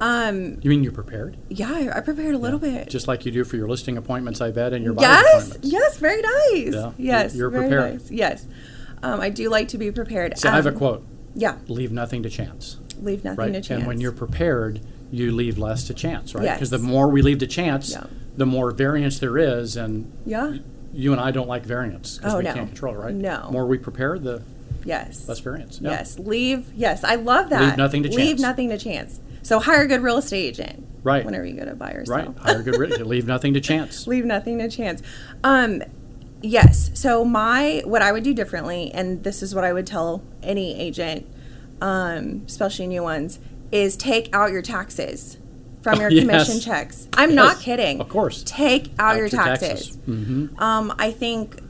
Um, 0.00 0.58
You 0.62 0.70
mean 0.70 0.82
you're 0.82 0.92
prepared, 0.92 1.36
yeah, 1.50 1.70
I, 1.70 1.98
I 1.98 2.00
prepared 2.00 2.34
a 2.34 2.38
little 2.38 2.58
bit. 2.58 2.88
just 2.88 3.06
like 3.06 3.26
you 3.26 3.32
do 3.32 3.44
for 3.44 3.56
your 3.56 3.68
listing 3.68 3.98
appointments, 3.98 4.40
I 4.40 4.50
bet, 4.50 4.72
and 4.72 4.82
your 4.82 4.94
yes, 4.98 5.48
appointments. 5.48 5.68
yes, 5.72 5.96
very 5.98 6.22
nice. 6.22 6.74
Yeah, 6.74 6.92
Yes, 6.96 7.34
you're 7.34 7.50
very 7.50 7.68
prepared. 7.68 7.92
nice. 8.00 8.10
Yes, 8.10 8.46
um, 9.02 9.20
I 9.20 9.28
do 9.28 9.50
like 9.50 9.68
to 9.68 9.78
be 9.78 9.90
prepared. 9.90 10.38
See, 10.38 10.48
I 10.48 10.56
have 10.56 10.64
a 10.64 10.70
Um, 10.70 10.76
quote: 10.76 11.06
Yeah, 11.34 11.56
"Leave 11.68 11.92
nothing 11.92 12.22
to 12.22 12.30
chance." 12.30 12.78
leave 13.02 13.24
nothing 13.24 13.38
Right, 13.38 13.52
to 13.54 13.60
chance. 13.62 13.78
and 13.78 13.86
when 13.86 13.98
you're 14.00 14.12
prepared, 14.12 14.80
you 15.10 15.32
leave 15.32 15.56
less 15.58 15.84
to 15.84 15.94
chance, 15.94 16.34
right? 16.34 16.44
Yes. 16.44 16.58
Because 16.58 16.70
the 16.70 16.78
more 16.78 17.08
we 17.08 17.22
leave 17.22 17.38
to 17.38 17.46
chance, 17.46 17.92
Yeah. 17.92 18.04
the 18.36 18.44
more 18.44 18.70
variance 18.72 19.18
there 19.18 19.38
is, 19.38 19.74
and 19.76 20.10
yeah, 20.26 20.56
you 20.92 21.12
and 21.12 21.18
I 21.20 21.30
don't 21.30 21.48
like 21.48 21.64
variance 21.64 22.16
because 22.18 22.34
Oh, 22.34 22.38
we 22.38 22.44
no. 22.44 22.52
can't 22.52 22.68
control 22.68 22.94
it, 22.94 22.98
right? 22.98 23.14
No. 23.14 23.48
more 23.50 23.64
we 23.66 23.78
prepare, 23.78 24.18
the 24.18 24.42
yes, 24.84 25.28
less 25.28 25.40
variance. 25.40 25.80
Yeah. 25.80 25.90
yes, 25.90 26.18
leave. 26.18 26.72
Yes, 26.74 27.04
I 27.04 27.14
love 27.16 27.50
that. 27.50 27.60
Leave 27.62 27.76
nothing 27.76 28.02
to 28.04 28.08
Leave 28.10 28.28
chance. 28.36 28.40
nothing 28.40 28.68
to 28.70 28.78
chance. 28.78 29.20
So 29.42 29.58
hire 29.58 29.82
a 29.82 29.86
good 29.88 30.02
real 30.02 30.18
estate 30.18 30.46
agent. 30.60 30.86
Right. 31.02 31.24
Whenever 31.24 31.46
you 31.46 31.54
go 31.58 31.64
to 31.64 31.74
buy 31.74 31.92
or 31.92 32.04
Right. 32.06 32.28
Hire 32.38 32.60
a 32.60 32.62
good 32.62 32.76
real 32.78 33.06
Leave 33.06 33.26
nothing 33.26 33.54
to 33.54 33.60
chance. 33.60 34.06
leave 34.06 34.24
nothing 34.26 34.58
to 34.58 34.68
chance. 34.68 35.02
Um, 35.42 35.82
yes. 36.42 36.90
So 36.94 37.24
my 37.24 37.82
what 37.84 38.02
I 38.02 38.12
would 38.12 38.22
do 38.22 38.34
differently, 38.34 38.90
and 38.92 39.24
this 39.24 39.42
is 39.42 39.54
what 39.54 39.64
I 39.64 39.72
would 39.72 39.86
tell 39.86 40.22
any 40.42 40.78
agent, 40.78 41.26
um, 41.80 42.42
especially 42.46 42.86
new 42.86 43.02
ones, 43.02 43.38
is 43.72 43.96
take 43.96 44.28
out 44.34 44.50
your 44.52 44.62
taxes 44.62 45.38
from 45.82 45.98
your 46.00 46.10
Yes. 46.10 46.24
commission 46.26 46.60
checks. 46.60 47.08
I'm 47.14 47.34
not 47.34 47.60
kidding. 47.60 48.00
of 48.00 48.08
course. 48.10 48.42
Take 48.44 48.92
out, 48.98 49.16
your 49.16 49.28
taxes. 49.30 49.96
hmm 50.04 50.48
Um, 50.58 50.92
I 50.98 51.10
think, 51.10 51.60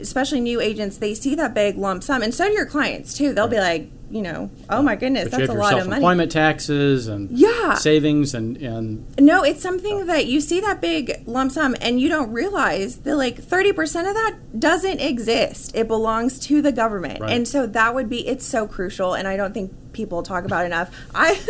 especially 0.00 0.40
new 0.40 0.60
agents, 0.60 0.98
they 0.98 1.14
see 1.14 1.34
that 1.36 1.54
big 1.54 1.76
lump 1.78 2.02
sum, 2.02 2.22
and 2.22 2.34
so 2.34 2.46
do 2.46 2.52
your 2.52 2.66
clients 2.66 3.14
too. 3.16 3.32
They'll 3.32 3.48
be 3.48 3.58
like, 3.58 3.90
you 4.08 4.22
know, 4.22 4.50
oh 4.70 4.82
my 4.82 4.94
goodness, 4.94 5.30
But 5.30 5.38
that's 5.38 5.50
a 5.50 5.52
lot 5.52 5.72
of 5.72 5.78
money. 5.80 5.84
self-employment 5.90 6.30
taxes 6.30 7.08
and 7.08 7.28
Yeah. 7.30 7.74
savings 7.74 8.34
and, 8.34 8.56
and 8.58 9.04
No, 9.18 9.42
it's 9.42 9.60
something 9.60 10.06
that 10.06 10.26
you 10.26 10.40
see 10.40 10.60
that 10.60 10.80
big 10.80 11.22
lump 11.26 11.50
sum 11.50 11.74
and 11.80 12.00
you 12.00 12.08
don't 12.08 12.30
realize 12.30 12.98
that 12.98 13.16
like 13.16 13.42
30% 13.42 13.74
of 14.08 14.14
that 14.14 14.36
doesn't 14.60 15.00
exist. 15.00 15.74
It 15.74 15.88
belongs 15.88 16.38
to 16.46 16.62
the 16.62 16.70
government. 16.70 17.20
Right. 17.20 17.32
And 17.32 17.48
so 17.48 17.66
that 17.66 17.96
would 17.96 18.08
be 18.08 18.26
it's 18.28 18.46
so 18.46 18.68
crucial 18.68 19.14
and 19.14 19.26
I 19.26 19.36
don't 19.36 19.52
think 19.52 19.72
people 19.92 20.22
talk 20.22 20.44
about 20.44 20.62
it 20.62 20.66
enough. 20.66 20.90
I 21.14 21.40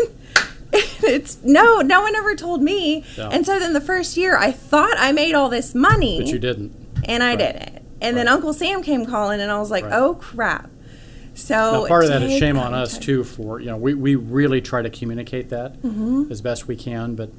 it's 0.72 1.38
no, 1.44 1.80
no 1.80 2.00
one 2.00 2.16
ever 2.16 2.34
told 2.34 2.62
me. 2.62 3.04
Yeah. 3.18 3.28
And 3.30 3.44
so 3.46 3.58
then 3.58 3.74
the 3.74 3.80
first 3.82 4.16
year 4.16 4.36
I 4.36 4.50
thought 4.50 4.94
I 4.96 5.12
made 5.12 5.34
all 5.34 5.50
this 5.50 5.74
money 5.74 6.20
but 6.22 6.28
you 6.32 6.38
didn't. 6.38 6.74
and 7.04 7.22
I 7.22 7.30
Right. 7.34 7.38
didn't. 7.38 7.82
And 8.06 8.16
then 8.16 8.28
Uncle 8.28 8.52
Sam 8.52 8.82
came 8.82 9.06
calling 9.06 9.40
and 9.40 9.50
I 9.50 9.58
was 9.58 9.70
like, 9.70 9.84
Right. 9.84 9.92
"Oh 9.94 10.14
crap." 10.14 10.70
So 11.34 11.54
Now, 11.54 11.86
part 11.86 12.04
of 12.04 12.10
that 12.10 12.22
is 12.22 12.38
shame 12.38 12.58
on 12.58 12.72
us 12.72 12.98
too. 12.98 13.22
For 13.22 13.60
you 13.60 13.66
know, 13.66 13.76
we, 13.76 13.94
we 13.94 14.14
really 14.14 14.60
try 14.60 14.82
to 14.82 14.90
communicate 14.90 15.50
that 15.50 15.82
mm-hmm. 15.82 16.30
as 16.30 16.40
best 16.40 16.66
we 16.66 16.76
can. 16.76 17.14
But 17.14 17.30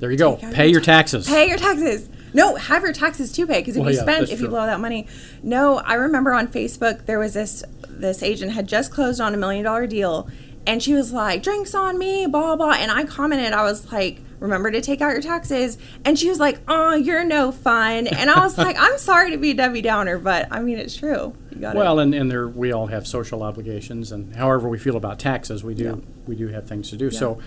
there 0.00 0.10
you 0.10 0.16
go. 0.16 0.36
Take 0.36 0.54
Pay 0.54 0.64
your 0.64 0.72
your 0.72 0.80
taxes. 0.80 1.28
Pay 1.28 1.48
your 1.48 1.58
taxes. 1.58 2.08
No, 2.34 2.56
have 2.56 2.82
your 2.82 2.94
taxes 2.94 3.30
to 3.32 3.46
pay 3.46 3.60
because 3.60 3.76
if 3.76 3.82
Well, 3.82 3.90
you 3.90 3.96
yeah, 3.98 4.02
spend, 4.02 4.28
if 4.30 4.40
you 4.40 4.48
blow 4.48 4.64
that 4.64 4.80
money. 4.80 5.06
No, 5.42 5.78
I 5.78 5.94
remember 5.94 6.32
on 6.32 6.48
Facebook 6.48 7.04
there 7.04 7.18
was 7.18 7.34
this 7.34 7.62
this 7.88 8.22
agent 8.22 8.52
had 8.52 8.66
just 8.66 8.90
closed 8.90 9.20
on 9.20 9.34
a 9.34 9.36
million 9.36 9.64
dollar 9.64 9.86
deal, 9.86 10.28
and 10.66 10.82
she 10.82 10.94
was 10.94 11.12
like, 11.12 11.42
"Drinks 11.42 11.74
on 11.74 11.98
me," 11.98 12.26
blah 12.26 12.56
blah. 12.56 12.72
And 12.72 12.90
I 12.90 13.04
commented, 13.04 13.52
I 13.52 13.64
was 13.64 13.92
like, 13.92 14.20
"Remember 14.42 14.70
to 14.70 14.80
take 14.80 15.00
out 15.00 15.12
your 15.12 15.22
taxes." 15.22 15.78
And 16.04 16.18
she 16.18 16.28
was 16.28 16.38
like, 16.38 16.60
"Oh, 16.68 16.94
you're 16.94 17.24
no 17.24 17.52
fun." 17.52 18.06
And 18.06 18.28
I 18.28 18.40
was 18.44 18.58
like, 18.58 18.76
"I'm 18.78 18.98
sorry 18.98 19.30
to 19.30 19.36
be 19.38 19.52
a 19.52 19.54
Debbie 19.54 19.80
Downer, 19.82 20.18
but 20.18 20.48
I 20.50 20.60
mean 20.60 20.78
it's 20.78 20.96
true. 20.96 21.34
You 21.50 21.60
got 21.60 21.74
Well, 21.76 21.98
and, 21.98 22.14
and 22.14 22.30
there 22.30 22.48
we 22.48 22.72
all 22.72 22.88
have 22.88 23.06
social 23.06 23.42
obligations, 23.42 24.12
and 24.12 24.36
however 24.36 24.68
we 24.68 24.78
feel 24.78 24.96
about 24.96 25.18
taxes, 25.18 25.62
we 25.64 25.74
do 25.74 25.84
Yeah. 25.84 25.94
we 26.26 26.34
do 26.36 26.48
have 26.48 26.66
things 26.66 26.90
to 26.90 26.96
do. 26.96 27.10
So, 27.10 27.38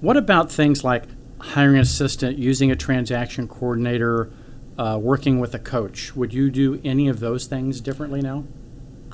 what 0.00 0.16
about 0.16 0.50
things 0.52 0.84
like 0.84 1.04
hiring 1.38 1.76
an 1.76 1.82
assistant, 1.82 2.38
using 2.38 2.70
a 2.70 2.76
transaction 2.76 3.46
coordinator, 3.48 4.30
uh, 4.78 4.98
working 5.00 5.38
with 5.40 5.54
a 5.54 5.58
coach? 5.58 6.14
Would 6.16 6.32
you 6.34 6.50
do 6.50 6.80
any 6.84 7.08
of 7.08 7.20
those 7.20 7.46
things 7.46 7.80
differently 7.80 8.20
now? 8.20 8.44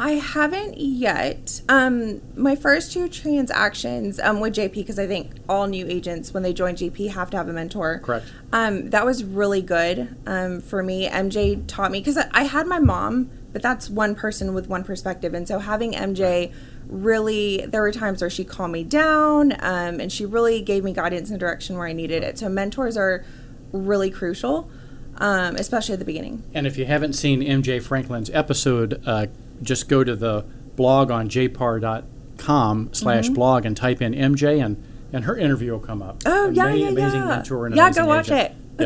I 0.01 0.13
haven't 0.13 0.79
yet. 0.79 1.61
Um, 1.69 2.23
my 2.35 2.57
first 2.57 2.91
two 2.91 3.07
transactions 3.07 4.19
um, 4.19 4.41
with 4.41 4.55
JP, 4.55 4.73
because 4.73 4.99
I 4.99 5.07
think 5.07 5.33
all 5.47 5.67
new 5.67 5.87
agents, 5.87 6.33
when 6.33 6.43
they 6.43 6.55
join 6.55 6.75
JP, 6.75 7.11
have 7.11 7.29
to 7.33 7.37
have 7.37 7.51
a 7.51 7.53
mentor. 7.53 7.99
Correct. 7.99 8.25
Um, 8.51 8.89
that 8.91 9.05
was 9.05 9.23
really 9.23 9.61
good 9.61 10.17
um, 10.27 10.63
for 10.63 10.83
me. 10.83 11.07
MJ 11.07 11.63
taught 11.67 11.91
me, 11.91 12.01
because 12.01 12.17
I, 12.17 12.31
I 12.33 12.45
had 12.45 12.67
my 12.67 12.79
mom, 12.79 13.31
but 13.53 13.61
that's 13.61 13.91
one 13.91 14.15
person 14.15 14.55
with 14.55 14.69
one 14.69 14.85
perspective. 14.85 15.35
And 15.35 15.47
so 15.47 15.59
having 15.59 15.93
MJ 15.93 16.55
really, 16.87 17.67
there 17.67 17.83
were 17.83 17.93
times 17.93 18.23
where 18.23 18.31
she 18.31 18.43
calmed 18.43 18.73
me 18.73 18.85
down 18.85 19.53
um, 19.61 20.01
and 20.01 20.11
she 20.11 20.25
really 20.25 20.63
gave 20.63 20.83
me 20.83 20.95
guidance 20.95 21.29
and 21.29 21.39
direction 21.39 21.77
where 21.77 21.87
I 21.87 21.93
needed 21.93 22.23
it. 22.23 22.39
So 22.39 22.49
mentors 22.49 22.97
are 22.97 23.23
really 23.71 24.11
crucial, 24.11 24.71
um, 25.19 25.57
especially 25.57 25.93
at 25.93 25.99
the 25.99 26.07
beginning. 26.07 26.43
And 26.55 26.67
if 26.67 26.79
you 26.79 26.87
haven't 26.87 27.13
seen 27.13 27.43
MJ 27.43 27.83
Franklin's 27.83 28.31
episode, 28.31 29.03
uh, 29.05 29.27
just 29.63 29.89
go 29.89 30.03
to 30.05 30.15
the 30.17 30.45
blog 30.77 31.11
on 31.11 31.29
jpar.com 31.29 32.91
slash 32.93 33.25
Mm-hmm. 33.27 33.35
blog 33.35 33.67
and 33.67 33.77
type 33.77 34.01
in 34.01 34.15
MJ, 34.15 34.65
and, 34.65 34.83
and 35.13 35.25
her 35.25 35.37
interview 35.37 35.73
will 35.73 35.81
come 35.81 36.03
up. 36.03 36.23
Oh, 36.27 36.49
yeah, 36.51 36.73
yeah, 36.73 36.89
Amazing 36.89 37.21
yeah. 37.21 37.27
mentor 37.27 37.67
and 37.67 37.77
Yeah, 37.77 37.93
go 37.93 38.07
watch 38.07 38.31
agent. 38.31 38.55
it. 38.79 38.83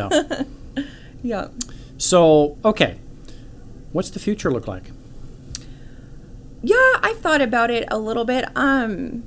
Yeah. 0.76 0.82
Yeah. 1.22 1.48
So, 1.96 2.58
okay. 2.66 2.98
What's 3.92 4.10
the 4.10 4.18
future 4.18 4.50
look 4.50 4.66
like? 4.68 4.90
Yeah, 6.62 6.76
I've 7.02 7.18
thought 7.20 7.40
about 7.40 7.70
it 7.70 7.84
a 7.90 7.98
little 7.98 8.26
bit. 8.26 8.44
Um, 8.54 9.22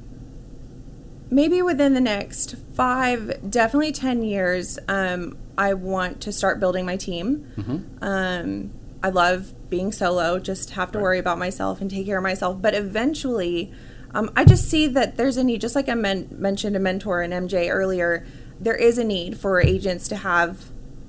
maybe 1.31 1.61
within 1.63 1.95
the 1.95 2.01
next 2.01 2.55
five, 2.75 3.49
definitely 3.49 3.91
ten 3.93 4.21
years, 4.23 4.77
um, 4.87 5.37
I 5.57 5.73
want 5.73 6.21
to 6.21 6.31
start 6.31 6.59
building 6.59 6.85
my 6.85 6.97
team. 6.97 7.51
Mm-hmm. 7.57 8.03
Um, 8.03 8.71
I 9.03 9.09
love 9.09 9.53
being 9.69 9.91
solo; 9.91 10.39
just 10.39 10.71
have 10.71 10.91
to 10.91 10.97
Right. 10.97 11.03
worry 11.03 11.19
about 11.19 11.37
myself 11.37 11.81
and 11.81 11.89
take 11.89 12.05
care 12.05 12.17
of 12.17 12.23
myself. 12.23 12.61
But 12.61 12.73
eventually, 12.75 13.71
um, 14.13 14.31
I 14.35 14.43
just 14.45 14.67
see 14.69 14.87
that 14.87 15.17
there's 15.17 15.37
a 15.37 15.43
need. 15.43 15.61
Just 15.61 15.75
like 15.75 15.89
I 15.89 15.93
men- 15.93 16.27
mentioned 16.31 16.75
a 16.75 16.79
mentor 16.79 17.21
and 17.21 17.33
MJ 17.33 17.69
earlier, 17.69 18.25
there 18.59 18.75
is 18.75 18.97
a 18.97 19.03
need 19.03 19.37
for 19.37 19.61
agents 19.61 20.07
to 20.07 20.15
have 20.17 20.65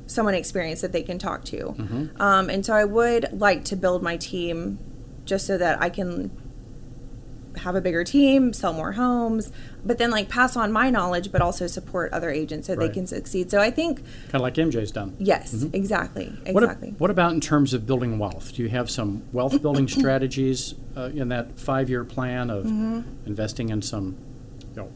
someone 0.06 0.34
experienced 0.34 0.82
that 0.82 0.92
they 0.92 1.02
can 1.02 1.18
talk 1.18 1.44
to. 1.44 1.56
Mm-hmm. 1.56 2.20
Um, 2.20 2.48
and 2.50 2.64
so 2.64 2.74
I 2.74 2.84
would 2.84 3.28
like 3.38 3.64
to 3.66 3.76
build 3.76 4.02
my 4.02 4.16
team 4.16 4.78
just 5.24 5.46
so 5.46 5.58
that 5.58 5.80
I 5.82 5.90
can 5.90 6.30
have 7.58 7.74
a 7.76 7.80
bigger 7.80 8.04
team, 8.04 8.52
sell 8.52 8.72
more 8.72 8.92
homes, 8.92 9.52
but 9.84 9.98
then 9.98 10.10
like 10.10 10.28
pass 10.28 10.56
on 10.56 10.72
my 10.72 10.90
knowledge, 10.90 11.30
but 11.32 11.40
also 11.42 11.66
support 11.66 12.12
other 12.12 12.30
agents 12.30 12.66
so 12.66 12.74
they 12.74 12.88
can 12.88 13.06
succeed. 13.06 13.50
So 13.50 13.60
I 13.60 13.70
think 13.70 13.98
Kind 14.24 14.36
of 14.36 14.40
like 14.42 14.54
MJ's 14.54 14.90
done. 14.90 15.14
yes, 15.18 15.64
exactly, 15.72 16.26
What, 16.50 16.62
ab- 16.64 16.70
exactly. 16.70 16.94
what 16.98 17.10
about 17.10 17.32
in 17.32 17.40
terms 17.40 17.74
of 17.74 17.86
building 17.86 18.18
wealth? 18.18 18.54
Do 18.54 18.62
you 18.62 18.68
have 18.70 18.90
some 18.90 19.22
wealth 19.32 19.60
building 19.62 19.86
strategies 19.98 20.74
uh, 20.96 21.10
in 21.14 21.28
that 21.28 21.58
five 21.58 21.88
year 21.90 22.04
plan 22.04 22.50
of 22.50 22.64
Mm-hmm. 22.64 23.00
investing 23.26 23.68
in 23.70 23.82
some 23.82 24.16
you 24.74 24.82
know, 24.82 24.90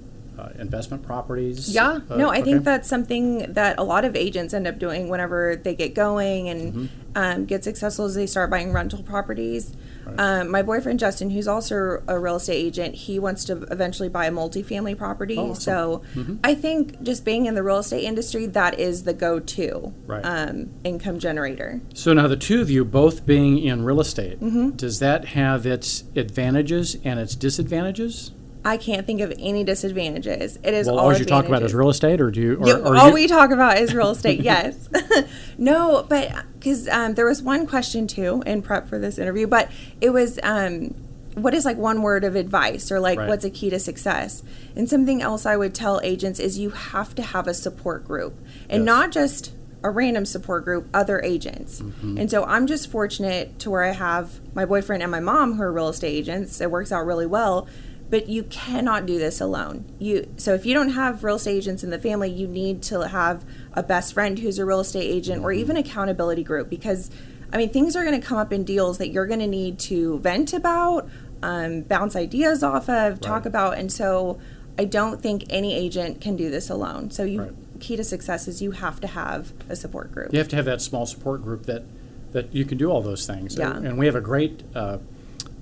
investment 0.59 1.03
properties? 1.05 1.69
Yeah, 1.75 2.01
Uh, 2.11 2.17
no, 2.17 2.29
I 2.31 2.43
think 2.43 2.65
that's 2.65 2.89
something 2.89 3.53
that 3.53 3.79
a 3.79 3.83
lot 3.85 4.05
of 4.05 4.17
agents 4.17 4.53
end 4.55 4.67
up 4.67 4.79
doing 4.79 5.09
whenever 5.09 5.57
they 5.57 5.75
get 5.75 5.95
going 5.95 6.49
and 6.49 6.63
Mm-hmm. 6.73 6.87
um, 7.17 7.45
get 7.45 7.63
successful 7.65 8.05
as 8.07 8.15
they 8.15 8.27
start 8.27 8.51
buying 8.51 8.73
rental 8.73 9.03
properties. 9.03 9.75
Right. 10.07 10.19
Um, 10.19 10.51
my 10.51 10.63
boyfriend 10.63 10.99
Justin, 10.99 11.31
who's 11.31 11.47
also 11.47 12.03
a 12.09 12.19
real 12.19 12.37
estate 12.37 12.57
agent, 12.57 12.95
he 12.95 13.19
wants 13.19 13.45
to 13.45 13.63
eventually 13.71 14.09
buy 14.09 14.27
a 14.27 14.31
multifamily 14.33 14.97
property. 14.99 15.37
Oh, 15.39 15.51
awesome. 15.51 15.61
So 15.61 16.03
I 16.43 16.55
think 16.55 17.01
just 17.03 17.25
being 17.25 17.47
in 17.47 17.55
the 17.55 17.63
real 17.63 17.79
estate 17.79 18.05
industry, 18.05 18.47
that 18.47 18.81
is 18.81 19.05
the 19.05 19.13
go-to 19.15 19.93
Right. 20.07 20.23
um, 20.25 20.71
income 20.85 21.19
generator. 21.19 21.81
So 21.95 22.13
now 22.13 22.27
the 22.27 22.37
two 22.37 22.61
of 22.61 22.71
you 22.71 22.85
both 22.85 23.25
being 23.27 23.59
in 23.59 23.85
real 23.85 24.01
estate, 24.01 24.41
Mm-hmm. 24.41 24.71
does 24.71 24.99
that 24.99 25.27
have 25.27 25.67
its 25.67 26.05
advantages 26.17 26.97
and 27.05 27.21
its 27.21 27.35
disadvantages? 27.37 28.33
I 28.65 28.77
can't 28.77 29.07
think 29.07 29.21
of 29.21 29.33
any 29.39 29.65
disadvantages. 29.65 30.59
It 30.63 30.73
is 30.73 30.87
Well, 30.87 30.99
all 30.99 31.07
all 31.11 31.19
you 31.19 31.25
talk 31.25 31.47
about 31.47 31.63
is 31.63 31.75
real 31.75 31.91
estate, 31.91 32.21
or 32.21 32.31
do 32.31 32.41
you? 32.41 32.55
Or, 32.57 32.67
Yeah, 32.69 32.75
or 32.77 32.97
all 32.97 33.09
you- 33.09 33.15
we 33.15 33.27
talk 33.27 33.51
about 33.51 33.79
is 33.79 33.93
real 33.95 34.11
estate. 34.11 34.41
yes. 34.45 34.89
no, 35.59 36.05
but 36.09 36.33
because 36.59 36.89
um, 36.89 37.15
there 37.15 37.27
was 37.27 37.43
one 37.43 37.67
question 37.67 38.07
too 38.07 38.43
in 38.47 38.63
prep 38.63 38.89
for 38.89 38.99
this 38.99 39.19
interview, 39.19 39.47
but 39.47 39.69
it 40.01 40.11
was 40.11 40.39
um, 40.43 40.95
what 41.35 41.55
is 41.55 41.65
like 41.65 41.77
one 41.77 42.03
word 42.03 42.25
of 42.25 42.37
advice 42.37 42.93
or 42.93 43.01
like 43.01 43.19
Right. 43.19 43.29
what's 43.29 43.45
a 43.45 43.51
key 43.51 43.71
to 43.71 43.79
success? 43.81 44.43
And 44.77 44.89
something 44.89 45.23
else 45.23 45.45
I 45.47 45.57
would 45.57 45.75
tell 45.75 46.01
agents 46.05 46.39
is 46.39 46.59
you 46.59 46.71
have 46.71 47.15
to 47.17 47.23
have 47.23 47.47
a 47.49 47.55
support 47.55 48.05
group 48.07 48.39
and 48.69 48.83
Yes. 48.83 48.87
not 48.87 49.11
just 49.13 49.53
a 49.85 49.91
random 49.91 50.25
support 50.25 50.65
group, 50.65 50.87
other 50.95 51.21
agents. 51.23 51.81
And 51.81 52.31
so 52.31 52.45
I'm 52.45 52.69
just 52.69 52.89
fortunate 52.89 53.59
to 53.59 53.71
where 53.71 53.83
I 53.83 53.91
have 53.91 54.39
my 54.55 54.65
boyfriend 54.65 55.03
and 55.03 55.11
my 55.11 55.19
mom 55.19 55.55
who 55.55 55.63
are 55.65 55.73
real 55.73 55.89
estate 55.89 56.15
agents. 56.15 56.61
It 56.61 56.71
works 56.71 56.93
out 56.93 57.05
really 57.05 57.27
well. 57.27 57.67
But 58.13 58.29
you 58.29 58.43
cannot 58.43 59.07
do 59.07 59.19
this 59.19 59.41
alone. 59.41 59.87
You 59.99 60.29
so 60.37 60.53
if 60.53 60.67
you 60.67 60.75
don't 60.75 60.91
have 60.91 61.25
real 61.25 61.37
estate 61.37 61.57
agents 61.57 61.83
in 61.83 61.89
the 61.89 61.99
family, 61.99 62.31
you 62.31 62.47
need 62.47 62.83
to 62.83 63.09
have 63.09 63.43
a 63.73 63.83
best 63.83 64.13
friend 64.13 64.39
who's 64.39 64.59
a 64.59 64.67
real 64.67 64.81
estate 64.81 65.11
agent 65.11 65.43
or 65.43 65.51
even 65.51 65.79
accountability 65.79 66.45
group 66.45 66.69
because 66.69 67.11
I 67.55 67.57
mean 67.57 67.71
things 67.71 67.97
are 67.97 68.05
going 68.05 68.21
to 68.21 68.27
come 68.27 68.37
up 68.37 68.53
in 68.53 68.65
deals 68.65 68.99
that 68.99 69.09
you're 69.09 69.27
going 69.27 69.41
to 69.41 69.47
need 69.47 69.79
to 69.81 70.19
vent 70.19 70.53
about, 70.53 71.09
um, 71.43 71.81
bounce 71.81 72.15
ideas 72.15 72.63
off 72.63 72.87
of, 72.91 73.19
talk 73.19 73.47
about, 73.47 73.79
and 73.79 73.91
so 73.91 74.39
I 74.79 74.85
don't 74.85 75.23
think 75.23 75.45
any 75.49 75.75
agent 75.75 76.21
can 76.21 76.37
do 76.37 76.51
this 76.51 76.69
alone. 76.69 77.11
So 77.11 77.25
you 77.25 77.41
Right. 77.41 77.53
key 77.81 77.97
to 77.97 78.05
success 78.05 78.47
is 78.47 78.61
you 78.61 78.73
have 78.73 79.01
to 79.01 79.07
have 79.07 79.55
a 79.71 79.75
support 79.77 80.13
group. 80.13 80.35
You 80.35 80.39
have 80.39 80.49
to 80.49 80.57
have 80.57 80.67
that 80.67 80.83
small 80.83 81.07
support 81.07 81.43
group 81.43 81.65
that, 81.65 81.85
that 82.33 82.55
you 82.55 82.67
can 82.67 82.77
do 82.77 82.91
all 82.91 83.01
those 83.01 83.27
things. 83.27 83.57
Yeah. 83.57 83.75
And 83.75 83.97
we 83.97 84.05
have 84.05 84.17
a 84.17 84.21
great 84.21 84.63
uh, 84.75 84.99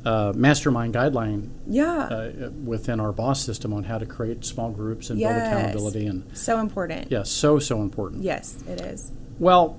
uh, 0.05 0.33
mastermind 0.35 0.95
guideline 0.95 1.51
Yeah. 1.67 1.97
uh, 2.05 2.51
within 2.65 3.01
our 3.01 3.13
boss 3.13 3.45
system 3.45 3.73
on 3.75 3.85
how 3.85 3.99
to 3.99 4.07
create 4.07 4.45
small 4.45 4.71
groups 4.71 5.11
and 5.11 5.19
build 5.19 5.33
accountability. 5.33 6.07
And 6.07 6.25
so 6.37 6.59
important. 6.59 7.11
yeah, 7.11 7.23
so, 7.23 7.59
so 7.59 7.83
important. 7.83 8.23
Yes, 8.23 8.63
it 8.69 8.81
is. 8.81 9.13
Well, 9.39 9.79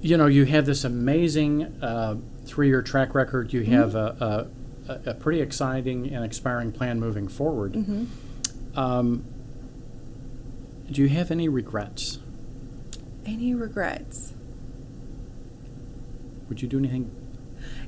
you 0.00 0.16
know, 0.18 0.26
you 0.26 0.44
have 0.44 0.66
this 0.66 0.84
amazing 0.84 1.62
uh, 1.82 2.16
three-year 2.44 2.82
track 2.82 3.14
record. 3.14 3.52
You 3.54 3.62
have 3.64 3.94
a, 3.94 4.48
a, 4.88 4.92
a- 4.92 5.10
a 5.10 5.14
pretty 5.14 5.40
exciting 5.40 6.12
and 6.14 6.22
expiring 6.24 6.70
plan 6.70 7.00
moving 7.00 7.26
forward. 7.26 7.74
Um, 8.76 9.24
do 10.90 11.00
you 11.00 11.08
have 11.08 11.30
any 11.30 11.48
regrets? 11.48 12.18
Any 13.24 13.54
regrets? 13.54 14.34
Would 16.50 16.60
you 16.60 16.68
do 16.68 16.76
anything? 16.78 17.10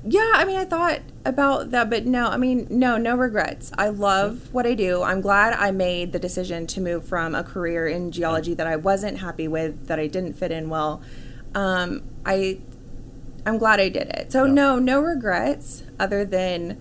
Yeah, 0.08 0.30
I 0.34 0.44
mean, 0.44 0.56
I 0.56 0.64
thought 0.64 1.00
about 1.24 1.70
that, 1.72 1.90
but 1.90 2.06
no, 2.06 2.28
I 2.28 2.36
mean, 2.36 2.68
no, 2.70 2.96
no 2.96 3.16
regrets. 3.16 3.72
I 3.76 3.88
love 3.88 4.52
what 4.54 4.64
I 4.64 4.74
do. 4.74 5.02
I'm 5.02 5.20
glad 5.20 5.52
I 5.54 5.72
made 5.72 6.12
the 6.12 6.20
decision 6.20 6.66
to 6.68 6.80
move 6.80 7.04
from 7.08 7.34
a 7.34 7.42
career 7.42 7.88
in 7.88 8.12
geology 8.12 8.54
that 8.54 8.66
I 8.68 8.76
wasn't 8.76 9.18
happy 9.18 9.48
with, 9.48 9.88
that 9.88 9.98
I 9.98 10.06
didn't 10.06 10.34
fit 10.34 10.52
in 10.52 10.68
well. 10.68 11.02
Um, 11.56 12.02
I, 12.24 12.60
I'm 13.44 13.58
glad 13.58 13.80
I 13.80 13.88
did 13.88 14.08
it. 14.10 14.30
So 14.30 14.44
Yeah. 14.44 14.52
no, 14.52 14.78
no 14.78 15.00
regrets 15.00 15.82
other 15.98 16.24
than 16.24 16.80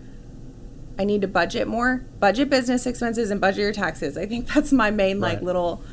I 1.00 1.04
need 1.04 1.22
to 1.22 1.28
budget 1.28 1.68
more, 1.68 2.06
budget 2.20 2.50
business 2.50 2.86
expenses, 2.86 3.32
and 3.32 3.42
budget 3.42 3.60
your 3.62 3.72
taxes. 3.74 4.18
I 4.18 4.28
think 4.28 4.48
that's 4.54 4.72
my 4.72 4.92
main 4.92 5.20
like 5.20 5.38
Right. 5.38 5.44
little. 5.44 5.84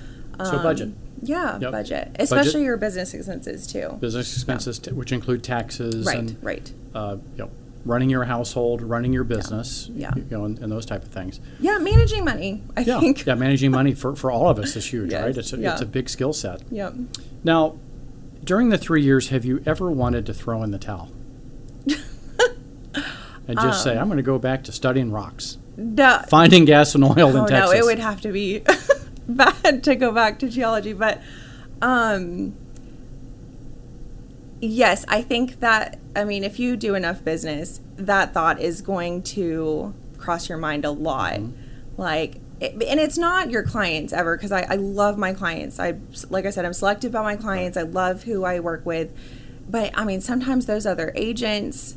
So 0.45 0.59
budget. 0.63 0.91
Yeah, 1.23 1.59
Yep. 1.61 1.71
budget, 1.73 2.17
especially 2.19 2.65
your 2.65 2.77
business 2.77 3.15
expenses 3.15 3.67
too. 3.67 3.97
Business 4.01 4.33
expenses, 4.35 4.79
t- 4.81 4.91
which 4.91 5.13
include 5.13 5.43
taxes 5.45 6.05
Right, 6.05 6.19
and 6.19 6.37
right. 6.43 6.73
uh, 6.95 7.17
you 7.37 7.45
know, 7.45 7.51
running 7.85 8.11
your 8.11 8.25
household, 8.25 8.83
running 8.83 9.13
your 9.13 9.25
business, 9.25 9.89
Yeah. 9.95 10.13
you 10.17 10.25
know, 10.31 10.45
and, 10.45 10.59
and 10.59 10.71
those 10.73 10.85
type 10.87 11.03
of 11.05 11.11
things. 11.11 11.39
Yeah, 11.61 11.79
managing 11.79 12.25
money. 12.25 12.63
I 12.77 12.81
Yeah, 12.83 13.01
think. 13.01 13.25
yeah, 13.27 13.35
managing 13.35 13.71
money 13.71 13.93
for, 13.95 14.15
for 14.17 14.31
all 14.31 14.49
of 14.49 14.59
us 14.59 14.75
is 14.77 14.87
huge, 14.87 15.11
Yes, 15.13 15.23
right? 15.23 15.37
It's 15.37 15.53
a, 15.53 15.57
yeah. 15.59 15.73
it's 15.73 15.81
a 15.83 15.87
big 15.87 16.09
skill 16.09 16.33
set. 16.33 16.61
Yep. 16.71 16.95
Now, 17.45 17.77
during 18.45 18.69
the 18.71 18.79
three 18.79 19.03
years, 19.03 19.29
have 19.29 19.45
you 19.45 19.63
ever 19.67 19.91
wanted 19.91 20.27
to 20.27 20.35
throw 20.35 20.63
in 20.65 20.71
the 20.73 20.79
towel 20.79 21.11
and 23.49 23.57
just 23.59 23.67
Um, 23.87 23.93
say, 23.95 23.99
"I'm 23.99 24.07
going 24.07 24.17
to 24.19 24.23
go 24.23 24.39
back 24.39 24.65
to 24.65 24.73
studying 24.73 25.11
rocks, 25.11 25.59
Duh. 25.95 26.23
finding 26.29 26.65
gas 26.65 26.95
and 26.95 27.05
oil 27.05 27.31
in 27.31 27.37
oh 27.37 27.47
Texas"? 27.47 27.73
no, 27.73 27.77
it 27.79 27.85
would 27.85 27.99
have 27.99 28.21
to 28.23 28.33
be 28.33 28.63
bad 29.37 29.85
to 29.85 29.95
go 29.95 30.13
back 30.13 30.39
to 30.41 30.49
geology, 30.49 30.93
but 30.93 31.21
um, 31.81 32.55
yes, 34.61 35.05
I 35.09 35.23
think 35.23 35.61
that 35.61 35.99
I 36.15 36.25
mean, 36.25 36.45
if 36.45 36.59
you 36.59 36.77
do 36.77 36.95
enough 36.95 37.25
business, 37.25 37.81
that 37.97 38.35
thought 38.35 38.61
is 38.61 38.81
going 38.81 39.23
to 39.23 39.95
cross 40.19 40.49
your 40.49 40.59
mind 40.59 40.85
a 40.85 40.91
lot. 40.91 41.41
Like, 41.97 42.37
it, 42.61 42.75
and 42.75 43.01
it's 43.01 43.19
not 43.19 43.51
your 43.51 43.63
clients 43.63 44.13
ever 44.13 44.37
because 44.37 44.53
I, 44.53 44.63
I 44.63 44.75
love 44.77 45.19
my 45.19 45.33
clients. 45.33 45.81
I 45.81 45.97
like 46.31 46.47
I 46.47 46.51
said, 46.51 46.65
I'm 46.65 46.73
selective 46.73 47.13
about 47.13 47.25
my 47.25 47.37
clients. 47.37 47.77
I 47.77 47.83
love 47.83 48.25
who 48.25 48.45
I 48.45 48.61
work 48.61 48.87
with, 48.87 49.13
but 49.69 49.91
I 49.95 50.05
mean, 50.05 50.21
sometimes 50.21 50.67
those 50.67 50.87
other 50.87 51.13
agents. 51.15 51.97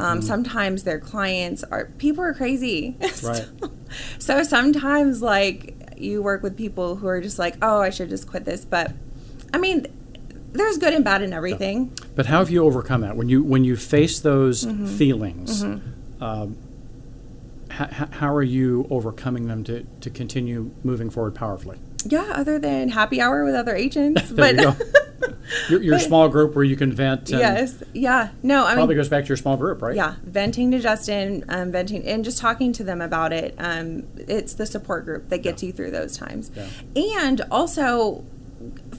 Um, 0.00 0.20
sometimes 0.20 0.82
their 0.82 0.98
clients 0.98 1.64
are 1.64 1.86
people 1.96 2.22
are 2.22 2.34
crazy. 2.34 2.98
Right. 3.22 3.46
so 4.18 4.42
sometimes 4.42 5.22
like 5.22 5.77
you 6.00 6.22
work 6.22 6.42
with 6.42 6.56
people 6.56 6.96
who 6.96 7.06
are 7.08 7.20
just 7.20 7.38
like, 7.38 7.56
oh, 7.62 7.80
I 7.80 7.90
should 7.90 8.08
just 8.08 8.26
quit 8.28 8.44
this. 8.44 8.64
But 8.64 8.92
I 9.52 9.58
mean, 9.58 9.86
there's 10.52 10.78
good 10.78 10.94
and 10.94 11.04
bad 11.04 11.22
in 11.22 11.32
everything. 11.32 11.92
But 12.14 12.26
how 12.26 12.38
have 12.38 12.50
you 12.50 12.64
overcome 12.64 13.02
that 13.02 13.16
when 13.16 13.28
you 13.28 13.42
when 13.42 13.64
you 13.64 13.76
face 13.76 14.20
those 14.20 14.64
Mm-hmm. 14.64 14.86
feelings? 14.86 15.62
Um, 16.20 16.56
how, 17.70 18.08
how 18.10 18.34
are 18.34 18.42
you 18.42 18.86
overcoming 18.90 19.46
them 19.46 19.62
to, 19.64 19.84
to 20.00 20.10
continue 20.10 20.70
moving 20.82 21.10
forward 21.10 21.34
powerfully? 21.34 21.78
Yeah, 22.04 22.22
other 22.34 22.58
than 22.58 22.88
happy 22.88 23.20
hour 23.20 23.44
with 23.44 23.54
other 23.54 23.74
agents. 23.76 24.30
But. 24.32 24.56
Your, 25.68 25.82
your 25.82 25.98
small 25.98 26.28
group 26.28 26.54
where 26.54 26.64
you 26.64 26.76
can 26.76 26.92
vent. 26.92 27.30
Yes, 27.30 27.82
yeah, 27.92 28.28
no, 28.42 28.64
I 28.64 28.68
mean, 28.68 28.76
Probably 28.76 28.94
mean, 28.94 29.00
goes 29.00 29.08
back 29.08 29.24
to 29.24 29.28
your 29.28 29.36
small 29.36 29.56
group, 29.56 29.82
right? 29.82 29.96
yeah, 29.96 30.14
venting 30.22 30.70
to 30.70 30.78
Justin, 30.78 31.44
um, 31.48 31.72
venting, 31.72 32.06
and 32.06 32.24
just 32.24 32.38
talking 32.38 32.72
to 32.74 32.84
them 32.84 33.00
about 33.00 33.32
it. 33.32 33.54
Um, 33.58 34.04
it's 34.16 34.54
the 34.54 34.66
support 34.66 35.04
group 35.04 35.28
that 35.30 35.38
gets 35.42 35.62
you 35.62 35.72
through 35.72 35.90
those 35.90 36.16
times, 36.16 36.50
Yeah. 36.54 36.66
and 36.96 37.40
also 37.50 38.24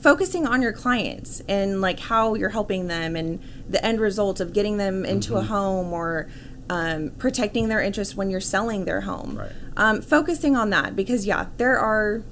focusing 0.02 0.48
on 0.48 0.62
your 0.62 0.72
clients 0.74 1.42
and 1.50 1.82
like 1.82 2.00
how 2.00 2.34
you're 2.34 2.50
helping 2.50 2.88
them 2.88 3.16
and 3.16 3.40
the 3.70 3.84
end 3.86 4.00
result 4.00 4.40
of 4.40 4.54
getting 4.54 4.78
them 4.78 5.06
into 5.06 5.34
Mm-hmm. 5.34 5.44
a 5.44 5.48
home 5.48 5.94
or 5.94 6.30
um, 6.70 7.10
protecting 7.18 7.68
their 7.68 7.82
interest 7.82 8.16
when 8.16 8.30
you're 8.30 8.40
selling 8.42 8.86
their 8.86 9.02
home. 9.02 9.38
Right. 9.38 9.52
Um, 9.76 10.02
focusing 10.02 10.56
on 10.56 10.70
that 10.70 10.96
because 10.96 11.26
yeah, 11.26 11.48
there 11.58 11.78
are 11.78 12.24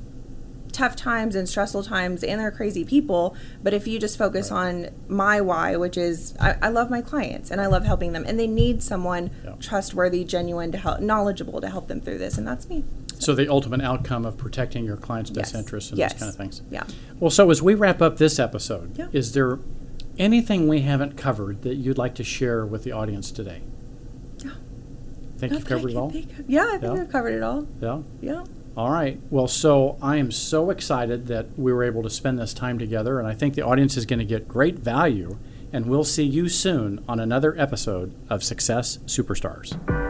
tough 0.78 0.96
times 0.96 1.36
and 1.36 1.50
stressful 1.50 1.82
times 1.84 2.24
and 2.24 2.40
they're 2.40 2.52
crazy 2.52 2.86
people 2.86 3.36
but 3.64 3.74
if 3.74 3.88
you 3.88 3.98
just 3.98 4.16
focus 4.18 4.52
on 4.52 4.88
my 5.08 5.42
why 5.42 5.76
which 5.76 5.98
is 5.98 6.36
I, 6.40 6.56
I 6.62 6.70
love 6.70 6.92
my 6.92 7.02
clients 7.02 7.50
and 7.50 7.60
i 7.60 7.66
love 7.66 7.84
helping 7.84 8.12
them 8.14 8.24
and 8.28 8.40
they 8.40 8.46
need 8.46 8.84
someone 8.84 9.32
Yeah. 9.44 9.54
trustworthy 9.60 10.24
genuine 10.24 10.72
to 10.74 10.78
help 10.78 11.00
knowledgeable 11.00 11.60
to 11.62 11.70
help 11.70 11.88
them 11.88 12.00
through 12.00 12.20
this 12.20 12.38
and 12.38 12.48
that's 12.48 12.70
me 12.70 12.84
So 13.18 13.34
the 13.34 13.48
ultimate 13.50 13.82
outcome 13.82 14.24
of 14.26 14.38
protecting 14.38 14.86
your 14.86 14.98
client's 14.98 15.32
best 15.32 15.54
Yes. 15.54 15.60
interests 15.60 15.90
and 15.90 15.98
Yes. 15.98 16.14
those 16.14 16.20
kind 16.20 16.30
of 16.30 16.36
things. 16.36 16.62
yeah 16.70 16.84
Well, 17.20 17.32
so 17.32 17.50
as 17.50 17.60
we 17.64 17.74
wrap 17.74 18.00
up 18.00 18.18
this 18.18 18.38
episode, 18.38 18.96
Yeah. 19.00 19.08
is 19.12 19.32
there 19.32 19.58
anything 20.20 20.68
we 20.68 20.82
haven't 20.82 21.18
covered 21.18 21.64
that 21.64 21.76
you'd 21.76 21.98
like 21.98 22.14
to 22.16 22.24
share 22.24 22.64
with 22.68 22.84
the 22.84 22.92
audience 22.92 23.32
today? 23.32 23.62
Yeah. 24.46 24.52
Think 25.40 25.54
Not 25.54 25.60
you've 25.62 25.68
covered 25.68 25.92
it 25.92 25.98
all? 25.98 26.12
think 26.12 26.40
of- 26.40 26.48
yeah 26.50 26.66
i 26.74 26.78
think 26.78 26.96
Yeah. 26.96 27.02
i've 27.02 27.10
covered 27.12 27.34
it 27.34 27.42
all 27.42 27.66
Yeah. 27.82 28.00
yeah 28.22 28.44
All 28.78 28.92
right. 28.92 29.20
Well, 29.32 29.48
so 29.48 29.98
I 30.04 30.18
am 30.18 30.30
so 30.30 30.70
excited 30.70 31.26
that 31.28 31.58
we 31.58 31.74
were 31.74 31.84
able 31.84 32.04
to 32.04 32.12
spend 32.12 32.38
this 32.38 32.54
time 32.54 32.78
together, 32.78 33.18
and 33.18 33.28
I 33.28 33.34
think 33.34 33.56
the 33.56 33.64
audience 33.64 33.98
is 33.98 34.06
going 34.06 34.20
to 34.20 34.26
get 34.26 34.48
great 34.48 34.78
value. 34.78 35.40
And 35.74 35.88
we'll 35.88 36.04
see 36.04 36.24
you 36.24 36.48
soon 36.48 37.04
on 37.10 37.20
another 37.20 37.60
episode 37.60 38.14
of 38.30 38.44
Success 38.44 39.00
Superstars. 39.08 40.07